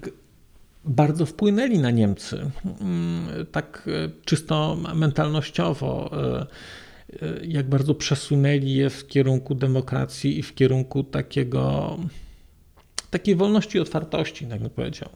bardzo 0.85 1.25
wpłynęli 1.25 1.79
na 1.79 1.91
Niemcy, 1.91 2.51
mm, 2.81 3.45
tak 3.51 3.88
e, 3.88 4.09
czysto 4.25 4.77
mentalnościowo 4.95 6.11
jak 7.43 7.69
bardzo 7.69 7.95
przesunęli 7.95 8.73
je 8.73 8.89
w 8.89 9.07
kierunku 9.07 9.55
demokracji 9.55 10.39
i 10.39 10.43
w 10.43 10.55
kierunku 10.55 11.03
takiego, 11.03 11.97
takiej 13.09 13.35
wolności 13.35 13.77
i 13.77 13.81
otwartości, 13.81 14.45
tak 14.45 14.61
bym 14.61 14.69
powiedział. 14.69 15.09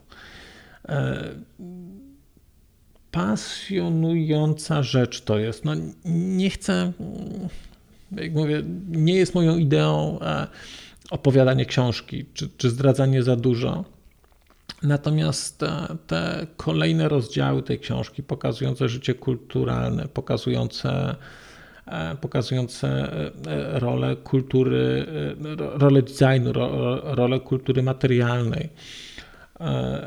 E, 0.90 1.30
pasjonująca 3.12 4.84
rzecz 4.84 5.22
to 5.22 5.40
jest. 5.40 5.66
No, 5.66 5.74
nie 6.06 6.50
chcę, 6.50 6.92
jak 8.12 8.34
mówię, 8.34 8.64
nie 8.90 9.14
jest 9.14 9.36
moją 9.36 9.58
ideą 9.58 10.20
e, 10.20 10.48
opowiadanie 11.10 11.66
książki 11.66 12.26
czy, 12.34 12.50
czy 12.58 12.70
zdradzanie 12.70 13.24
za 13.24 13.36
dużo. 13.36 13.86
Natomiast 14.84 15.58
te, 15.58 15.88
te, 16.08 16.48
kolejne 16.58 17.10
rozdziały 17.10 17.64
tej 17.64 17.80
książki, 17.80 18.24
pokazujące 18.24 18.90
życie 18.90 19.14
kulturalne, 19.14 20.08
pokazujące 20.08 20.90
E, 20.90 21.49
pokazujące 22.22 22.88
e, 22.88 23.80
rolę 23.80 24.16
kultury, 24.16 25.06
e, 25.52 25.56
rolę 25.56 26.02
designu, 26.02 26.54
rolę 27.04 27.40
kultury 27.40 27.84
materialnej, 27.84 28.70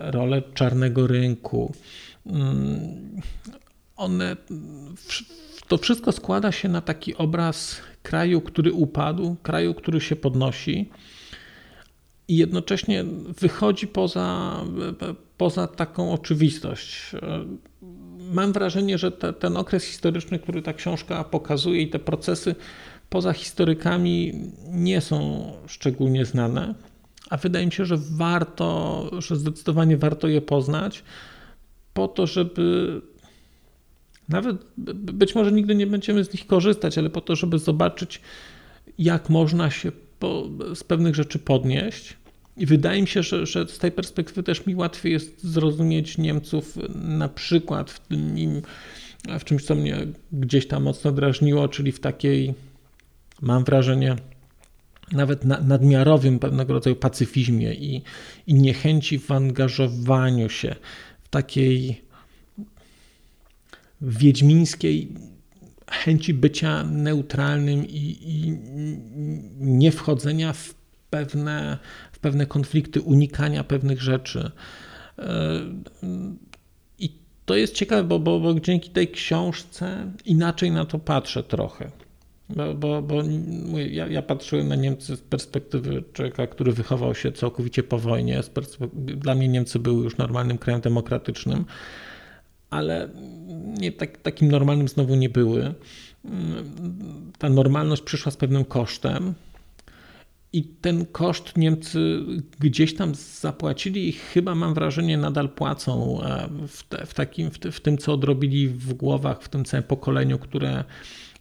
rolę 0.00 0.42
czarnego 0.54 1.06
rynku. 1.06 1.74
Mm, 2.26 3.20
one 3.96 4.36
to 5.68 5.78
wszystko 5.78 6.12
składa 6.12 6.52
się 6.52 6.68
na 6.68 6.80
taki 6.80 7.14
obraz 7.16 7.80
kraju, 8.02 8.40
który 8.40 8.72
upadł, 8.72 9.36
kraju, 9.42 9.74
który 9.74 10.00
się 10.00 10.16
podnosi 10.16 10.90
i 12.28 12.36
jednocześnie 12.36 13.04
wychodzi 13.40 13.86
poza, 13.86 14.60
poza 15.36 15.66
taką 15.66 16.12
oczywistość. 16.12 17.12
Mam 18.32 18.52
wrażenie, 18.52 18.98
że 18.98 19.12
te, 19.12 19.32
ten 19.32 19.56
okres 19.56 19.84
historyczny, 19.84 20.38
który 20.38 20.62
ta 20.62 20.72
książka 20.72 21.24
pokazuje 21.24 21.82
i 21.82 21.90
te 21.90 21.98
procesy 21.98 22.54
poza 23.10 23.32
historykami 23.32 24.32
nie 24.68 25.00
są 25.00 25.44
szczególnie 25.66 26.24
znane, 26.24 26.74
a 27.30 27.36
wydaje 27.36 27.66
mi 27.66 27.72
się, 27.72 27.84
że 27.84 27.96
warto, 27.98 29.10
że 29.18 29.36
zdecydowanie 29.36 29.96
warto 29.96 30.28
je 30.28 30.40
poznać 30.40 31.04
po 31.94 32.08
to, 32.08 32.26
żeby 32.26 33.00
nawet 34.28 34.56
być 34.94 35.34
może 35.34 35.52
nigdy 35.52 35.74
nie 35.74 35.86
będziemy 35.86 36.24
z 36.24 36.32
nich 36.32 36.46
korzystać, 36.46 36.98
ale 36.98 37.10
po 37.10 37.20
to, 37.20 37.36
żeby 37.36 37.58
zobaczyć, 37.58 38.20
jak 38.98 39.30
można 39.30 39.70
się 39.70 39.92
po, 40.18 40.48
z 40.74 40.84
pewnych 40.84 41.14
rzeczy 41.14 41.38
podnieść. 41.38 42.16
I 42.56 42.66
wydaje 42.66 43.00
mi 43.00 43.08
się, 43.08 43.22
że, 43.22 43.46
że 43.46 43.68
z 43.68 43.78
tej 43.78 43.92
perspektywy 43.92 44.42
też 44.42 44.66
mi 44.66 44.74
łatwiej 44.74 45.12
jest 45.12 45.44
zrozumieć 45.44 46.18
Niemców 46.18 46.78
na 46.94 47.28
przykład 47.28 47.90
w 47.90 48.00
tym, 48.00 48.62
w 49.40 49.44
czymś, 49.44 49.64
co 49.64 49.74
mnie 49.74 50.06
gdzieś 50.32 50.66
tam 50.66 50.82
mocno 50.82 51.12
drażniło, 51.12 51.68
czyli 51.68 51.92
w 51.92 52.00
takiej, 52.00 52.54
mam 53.40 53.64
wrażenie, 53.64 54.16
nawet 55.12 55.44
nadmiarowym 55.44 56.38
pewnego 56.38 56.72
rodzaju 56.72 56.96
pacyfizmie 56.96 57.74
i, 57.74 58.02
i 58.46 58.54
niechęci 58.54 59.18
w 59.18 59.30
angażowaniu 59.30 60.48
się 60.48 60.76
w 61.22 61.28
takiej 61.28 62.02
wiedźmińskiej 64.00 65.08
chęci 65.90 66.34
bycia 66.34 66.84
neutralnym 66.84 67.86
i, 67.86 68.18
i 68.20 68.58
nie 69.58 69.92
wchodzenia 69.92 70.52
w 70.52 70.74
pewne, 71.10 71.78
pewne 72.22 72.46
konflikty, 72.46 73.00
unikania 73.00 73.64
pewnych 73.64 74.02
rzeczy. 74.02 74.50
E, 75.18 75.60
I 76.98 77.12
to 77.44 77.56
jest 77.56 77.74
ciekawe, 77.74 78.04
bo, 78.04 78.18
bo, 78.18 78.40
bo 78.40 78.60
dzięki 78.60 78.90
tej 78.90 79.08
książce 79.08 80.12
inaczej 80.24 80.70
na 80.70 80.84
to 80.84 80.98
patrzę 80.98 81.42
trochę. 81.42 81.90
Bo, 82.48 82.74
bo, 82.74 83.02
bo 83.02 83.22
ja, 83.90 84.06
ja, 84.06 84.22
patrzyłem 84.22 84.68
na 84.68 84.76
Niemcy 84.76 85.16
z 85.16 85.20
perspektywy 85.20 86.04
człowieka, 86.12 86.46
który 86.46 86.72
wychował 86.72 87.14
się 87.14 87.32
całkowicie 87.32 87.82
po 87.82 87.98
wojnie. 87.98 88.40
Dla 88.94 89.34
mnie 89.34 89.48
Niemcy 89.48 89.78
były 89.78 90.04
już 90.04 90.16
normalnym 90.16 90.58
krajem 90.58 90.80
demokratycznym 90.80 91.64
ale 92.72 93.08
nie, 93.80 93.92
tak, 93.92 94.18
takim 94.18 94.50
normalnym 94.50 94.88
znowu 94.88 95.14
nie 95.14 95.28
były. 95.28 95.74
Ta 97.38 97.48
normalność 97.48 98.02
przyszła 98.02 98.32
z 98.32 98.36
pewnym 98.36 98.64
kosztem. 98.64 99.34
I 100.52 100.64
ten 100.64 101.06
koszt 101.06 101.56
Niemcy 101.56 102.20
gdzieś 102.60 102.94
tam 102.94 103.14
zapłacili 103.14 104.08
i 104.08 104.12
chyba 104.12 104.54
mam 104.54 104.74
wrażenie 104.74 105.18
nadal 105.18 105.48
płacą 105.48 106.22
e, 106.22 106.48
w, 106.68 106.82
te, 106.82 107.06
w, 107.06 107.14
takim, 107.14 107.50
w, 107.50 107.58
w, 107.58 107.80
tym, 107.80 107.98
co 107.98 108.12
odrobili 108.12 108.68
w 108.68 108.94
głowach, 108.94 109.42
w 109.42 109.48
tym 109.48 109.64
całym 109.64 109.84
pokoleniu, 109.84 110.38
które 110.38 110.84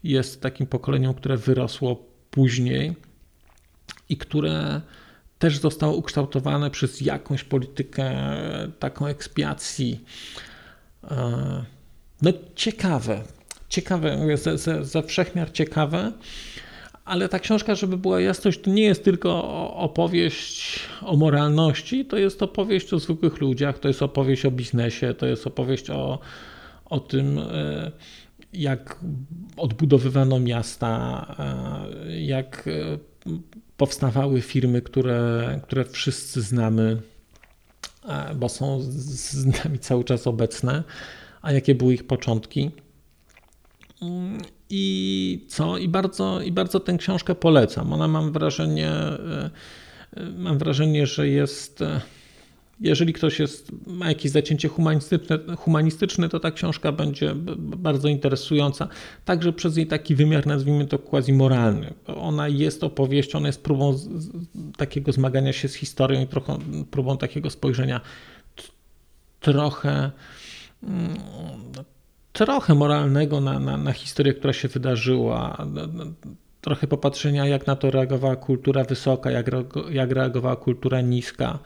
jest 0.03 0.41
takim 0.41 0.67
pokoleniem, 0.67 1.13
które 1.13 1.37
wyrosło 1.37 2.05
później 2.31 2.95
i 4.09 4.17
które 4.17 4.81
też 5.39 5.57
zostało 5.57 5.95
ukształtowane 5.95 6.69
przez 6.69 7.01
jakąś 7.01 7.43
politykę 7.43 8.15
taką 8.79 9.05
ekspiacji. 9.07 10.05
No 12.21 12.33
ciekawe, 12.55 13.21
ciekawe, 13.69 14.37
za, 14.37 14.57
za, 14.57 14.83
za 14.83 15.01
wszechmiar 15.01 15.51
ciekawe, 15.51 16.11
ale 17.11 17.29
ta 17.29 17.39
książka, 17.39 17.75
żeby 17.75 17.97
była 17.97 18.21
jasność, 18.21 18.61
to 18.61 18.69
nie 18.69 18.83
jest 18.83 19.03
tylko 19.03 19.43
opowieść 19.75 20.79
o 21.01 21.17
moralności, 21.17 22.05
to 22.05 22.17
jest 22.17 22.43
opowieść 22.43 22.93
o 22.93 22.99
zwykłych 22.99 23.41
ludziach, 23.41 23.79
to 23.79 23.87
jest 23.87 24.01
opowieść 24.01 24.45
o 24.45 24.51
biznesie, 24.51 25.13
to 25.13 25.25
jest 25.25 25.47
opowieść 25.47 25.89
o, 25.89 26.19
o 26.85 26.99
tym, 26.99 27.39
e, 27.39 27.91
jak 28.53 28.99
odbudowywano 29.57 30.39
miasta, 30.39 31.25
e, 32.07 32.21
jak 32.21 32.67
e, 32.67 32.97
powstawały 33.77 34.41
firmy, 34.41 34.81
które, 34.81 35.59
które 35.63 35.85
wszyscy 35.85 36.41
znamy 36.41 37.01
bo 38.35 38.49
są 38.49 38.79
z 38.81 39.45
nami 39.45 39.79
cały 39.79 40.03
czas 40.03 40.27
obecne, 40.27 40.83
a 41.41 41.51
jakie 41.51 41.75
były 41.75 41.93
ich 41.93 42.07
początki. 42.07 42.71
I 44.71 45.45
co? 45.47 45.77
I 45.77 45.87
bardzo, 45.87 46.41
i 46.41 46.51
bardzo 46.51 46.79
tę 46.79 46.97
książkę 46.97 47.35
polecam. 47.35 47.93
Ona 47.93 48.07
mam 48.07 48.31
wrażenie, 48.31 48.89
e, 48.89 49.49
mam 50.37 50.57
wrażenie, 50.57 51.07
że 51.07 51.27
jest 51.27 51.81
e, 51.81 52.01
jeżeli 52.81 53.13
ktoś 53.13 53.39
jest, 53.39 53.71
ma 53.87 54.09
jakieś 54.09 54.31
zacięcie 54.31 54.67
humanistyczne, 54.67 55.39
humanistyczne, 55.57 56.29
to 56.29 56.39
ta 56.39 56.51
książka 56.51 56.91
będzie 56.91 57.35
bardzo 57.57 58.07
interesująca, 58.07 58.87
także 59.25 59.53
przez 59.53 59.77
jej 59.77 59.87
taki 59.87 60.15
wymiar, 60.15 60.47
nazwijmy 60.47 60.87
to 60.87 60.99
quasi-moralny. 60.99 61.93
Ona 62.07 62.47
jest 62.47 62.83
opowieścią, 62.83 63.37
ona 63.37 63.47
jest 63.47 63.63
próbą 63.63 63.93
z, 63.93 64.03
z, 64.03 64.29
takiego 64.77 65.11
zmagania 65.11 65.53
się 65.53 65.67
z 65.67 65.73
historią 65.73 66.21
i 66.21 66.27
trochę, 66.27 66.57
próbą 66.91 67.17
takiego 67.17 67.49
spojrzenia 67.49 68.01
trochę 69.39 70.11
mm, 70.83 71.17
trochę 72.33 72.75
moralnego 72.75 73.41
na, 73.41 73.59
na, 73.59 73.77
na 73.77 73.93
historię, 73.93 74.33
która 74.33 74.53
się 74.53 74.67
wydarzyła, 74.67 75.67
trochę 76.61 76.87
popatrzenia, 76.87 77.47
jak 77.47 77.67
na 77.67 77.75
to 77.75 77.91
reagowała 77.91 78.35
kultura 78.35 78.83
wysoka, 78.83 79.31
jak, 79.31 79.49
jak 79.91 80.11
reagowała 80.11 80.55
kultura 80.55 81.01
niska. 81.01 81.59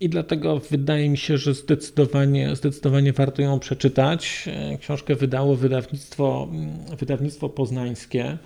I 0.00 0.08
dlatego 0.08 0.60
wydaje 0.70 1.10
mi 1.10 1.18
się, 1.18 1.38
że 1.38 1.54
zdecydowanie, 1.54 2.56
zdecydowanie 2.56 3.12
warto 3.12 3.42
ją 3.42 3.58
przeczytać. 3.58 4.48
Książkę 4.80 5.14
wydało 5.14 5.56
wydawnictwo, 5.56 6.48
wydawnictwo 6.98 7.48
poznańskie. 7.48 8.38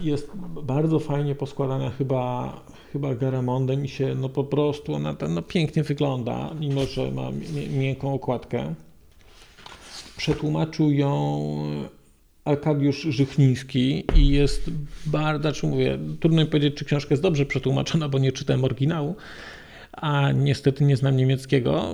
Jest 0.00 0.30
bardzo 0.62 0.98
fajnie 0.98 1.34
poskładana 1.34 1.90
chyba, 1.90 2.52
chyba 2.92 3.14
Garamondem 3.14 3.84
i 3.84 3.88
się 3.88 4.14
no 4.14 4.28
po 4.28 4.44
prostu 4.44 4.94
ona 4.94 5.16
no 5.28 5.42
pięknie 5.42 5.82
wygląda, 5.82 6.50
mimo 6.60 6.84
że 6.84 7.10
ma 7.10 7.30
miękką 7.70 8.14
okładkę. 8.14 8.74
Przetłumaczył 10.16 10.90
ją 10.90 11.40
Arkadiusz 12.44 13.02
Żychniński 13.02 14.04
i 14.16 14.28
jest 14.28 14.70
bardzo, 15.06 15.42
znaczy 15.42 15.66
mówię, 15.66 15.98
trudno 16.20 16.42
mi 16.42 16.48
powiedzieć, 16.48 16.74
czy 16.74 16.84
książka 16.84 17.08
jest 17.10 17.22
dobrze 17.22 17.46
przetłumaczona, 17.46 18.08
bo 18.08 18.18
nie 18.18 18.32
czytałem 18.32 18.64
oryginału, 18.64 19.16
a 19.92 20.32
niestety 20.32 20.84
nie 20.84 20.96
znam 20.96 21.16
niemieckiego, 21.16 21.84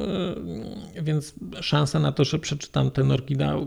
e, 0.97 1.03
więc 1.03 1.35
szansa 1.61 1.99
na 1.99 2.13
to, 2.13 2.25
że 2.25 2.39
przeczytam 2.39 2.91
ten 2.91 3.11
oryginał 3.11 3.67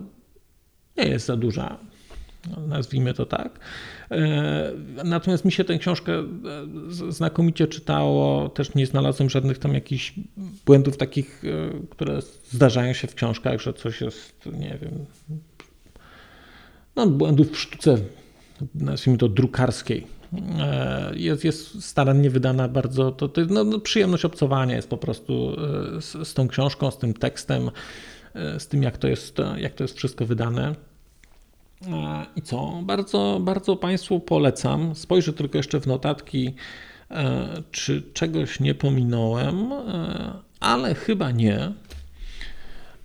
nie 0.97 1.07
jest 1.07 1.25
za 1.25 1.37
duża, 1.37 1.77
nazwijmy 2.67 3.13
to 3.13 3.25
tak. 3.25 3.59
E, 4.11 4.71
natomiast 5.03 5.45
mi 5.45 5.51
się 5.51 5.63
tę 5.63 5.77
książkę 5.77 6.13
e, 6.13 6.25
znakomicie 7.11 7.67
czytało, 7.67 8.49
też 8.49 8.75
nie 8.75 8.85
znalazłem 8.85 9.29
żadnych 9.29 9.57
tam 9.57 9.73
jakichś 9.73 10.13
błędów 10.65 10.97
takich, 10.97 11.43
które 11.89 12.19
zdarzają 12.51 12.93
się 12.93 13.07
w 13.07 13.15
książkach, 13.15 13.61
że 13.61 13.73
coś 13.73 14.01
jest, 14.01 14.45
nie 14.45 14.77
wiem, 14.81 15.05
no, 16.95 17.07
błędów 17.07 17.51
w 17.51 17.59
sztuce, 17.59 17.97
nazwijmy 18.75 19.17
to 19.17 19.27
drukarskiej. 19.27 20.07
E, 20.59 21.11
jest, 21.15 21.43
jest 21.43 21.83
starannie 21.83 22.29
wydana 22.29 22.67
bardzo, 22.67 23.11
to, 23.11 23.29
to 23.29 23.41
no, 23.49 23.63
no, 23.63 23.79
przyjemność 23.79 24.25
obcowania 24.25 24.75
jest 24.75 24.89
po 24.89 24.97
prostu 24.97 25.55
e, 25.97 26.01
z, 26.01 26.27
z 26.27 26.33
tą 26.33 26.47
książką, 26.47 26.91
z 26.91 26.97
tym 26.97 27.13
tekstem, 27.13 27.71
e, 28.33 28.59
z 28.59 28.67
tym 28.67 28.83
jak 28.83 28.97
to 28.97 29.07
jest, 29.07 29.37
jak 29.57 29.73
to 29.73 29.83
jest 29.83 29.97
wszystko 29.97 30.25
wydane. 30.25 30.75
I 32.35 32.41
co? 32.41 32.79
Bardzo, 32.83 33.39
bardzo 33.41 33.75
Państwu 33.75 34.19
polecam. 34.19 34.95
Spojrzę 34.95 35.33
tylko 35.33 35.57
jeszcze 35.57 35.79
w 35.79 35.87
notatki, 35.87 36.53
czy 37.71 38.03
czegoś 38.13 38.59
nie 38.59 38.75
pominąłem, 38.75 39.69
ale 40.59 40.95
chyba 40.95 41.31
nie. 41.31 41.71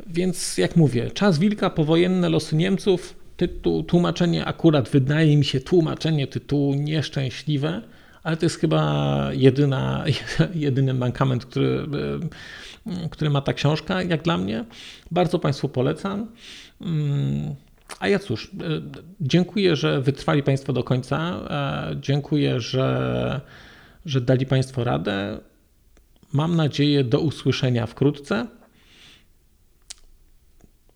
Więc 0.06 0.58
jak 0.58 0.76
mówię, 0.76 1.10
czas 1.10 1.38
wilka, 1.38 1.70
powojenne 1.70 2.28
losy 2.28 2.56
Niemców, 2.56 3.16
tytuł, 3.36 3.82
tłumaczenie 3.82 4.44
akurat 4.44 4.88
wydaje 4.88 5.36
mi 5.36 5.44
się 5.44 5.60
tłumaczenie 5.60 6.26
tytułu 6.26 6.74
nieszczęśliwe, 6.74 7.82
ale 8.22 8.36
to 8.36 8.46
jest 8.46 8.60
chyba 8.60 9.30
jedyna, 9.32 10.04
jedyny 10.54 10.94
mankament, 10.94 11.44
który, 11.44 11.86
który 13.10 13.30
ma 13.30 13.40
ta 13.40 13.52
książka, 13.52 14.02
jak 14.02 14.22
dla 14.22 14.38
mnie. 14.38 14.64
Bardzo 15.10 15.38
Państwu 15.38 15.68
polecam. 15.68 16.26
A 17.98 18.08
ja 18.08 18.18
cóż, 18.18 18.50
dziękuję, 19.20 19.76
że 19.76 20.00
wytrwali 20.00 20.42
Państwo 20.42 20.72
do 20.72 20.84
końca. 20.84 21.18
E, 21.50 21.96
dziękuję, 22.00 22.60
że, 22.60 23.40
że 24.06 24.20
dali 24.20 24.46
Państwo 24.46 24.84
radę. 24.84 25.40
Mam 26.32 26.56
nadzieję 26.56 27.04
do 27.04 27.20
usłyszenia 27.20 27.86
wkrótce. 27.86 28.46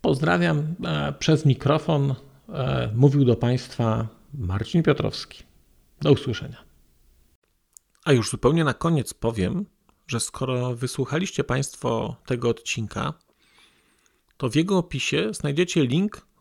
pozdrawiam 0.00 0.74
e, 0.84 1.12
przez 1.18 1.46
mikrofon. 1.46 2.14
E, 2.48 2.90
mówił 2.94 3.24
do 3.24 3.36
Państwa 3.36 4.08
Marcin 4.34 4.82
Piotrowski. 4.82 5.42
Do 6.00 6.12
usłyszenia. 6.12 6.64
A 8.04 8.12
już 8.12 8.30
zupełnie 8.30 8.64
na 8.64 8.74
koniec 8.74 9.14
powiem, 9.14 9.66
że 10.06 10.20
skoro 10.20 10.74
wysłuchaliście 10.74 11.44
Państwo 11.44 12.16
tego 12.26 12.48
odcinka, 12.48 13.12
to 14.36 14.50
w 14.50 14.54
jego 14.54 14.78
opisie 14.78 15.28
znajdziecie 15.32 15.86
link 15.86 16.26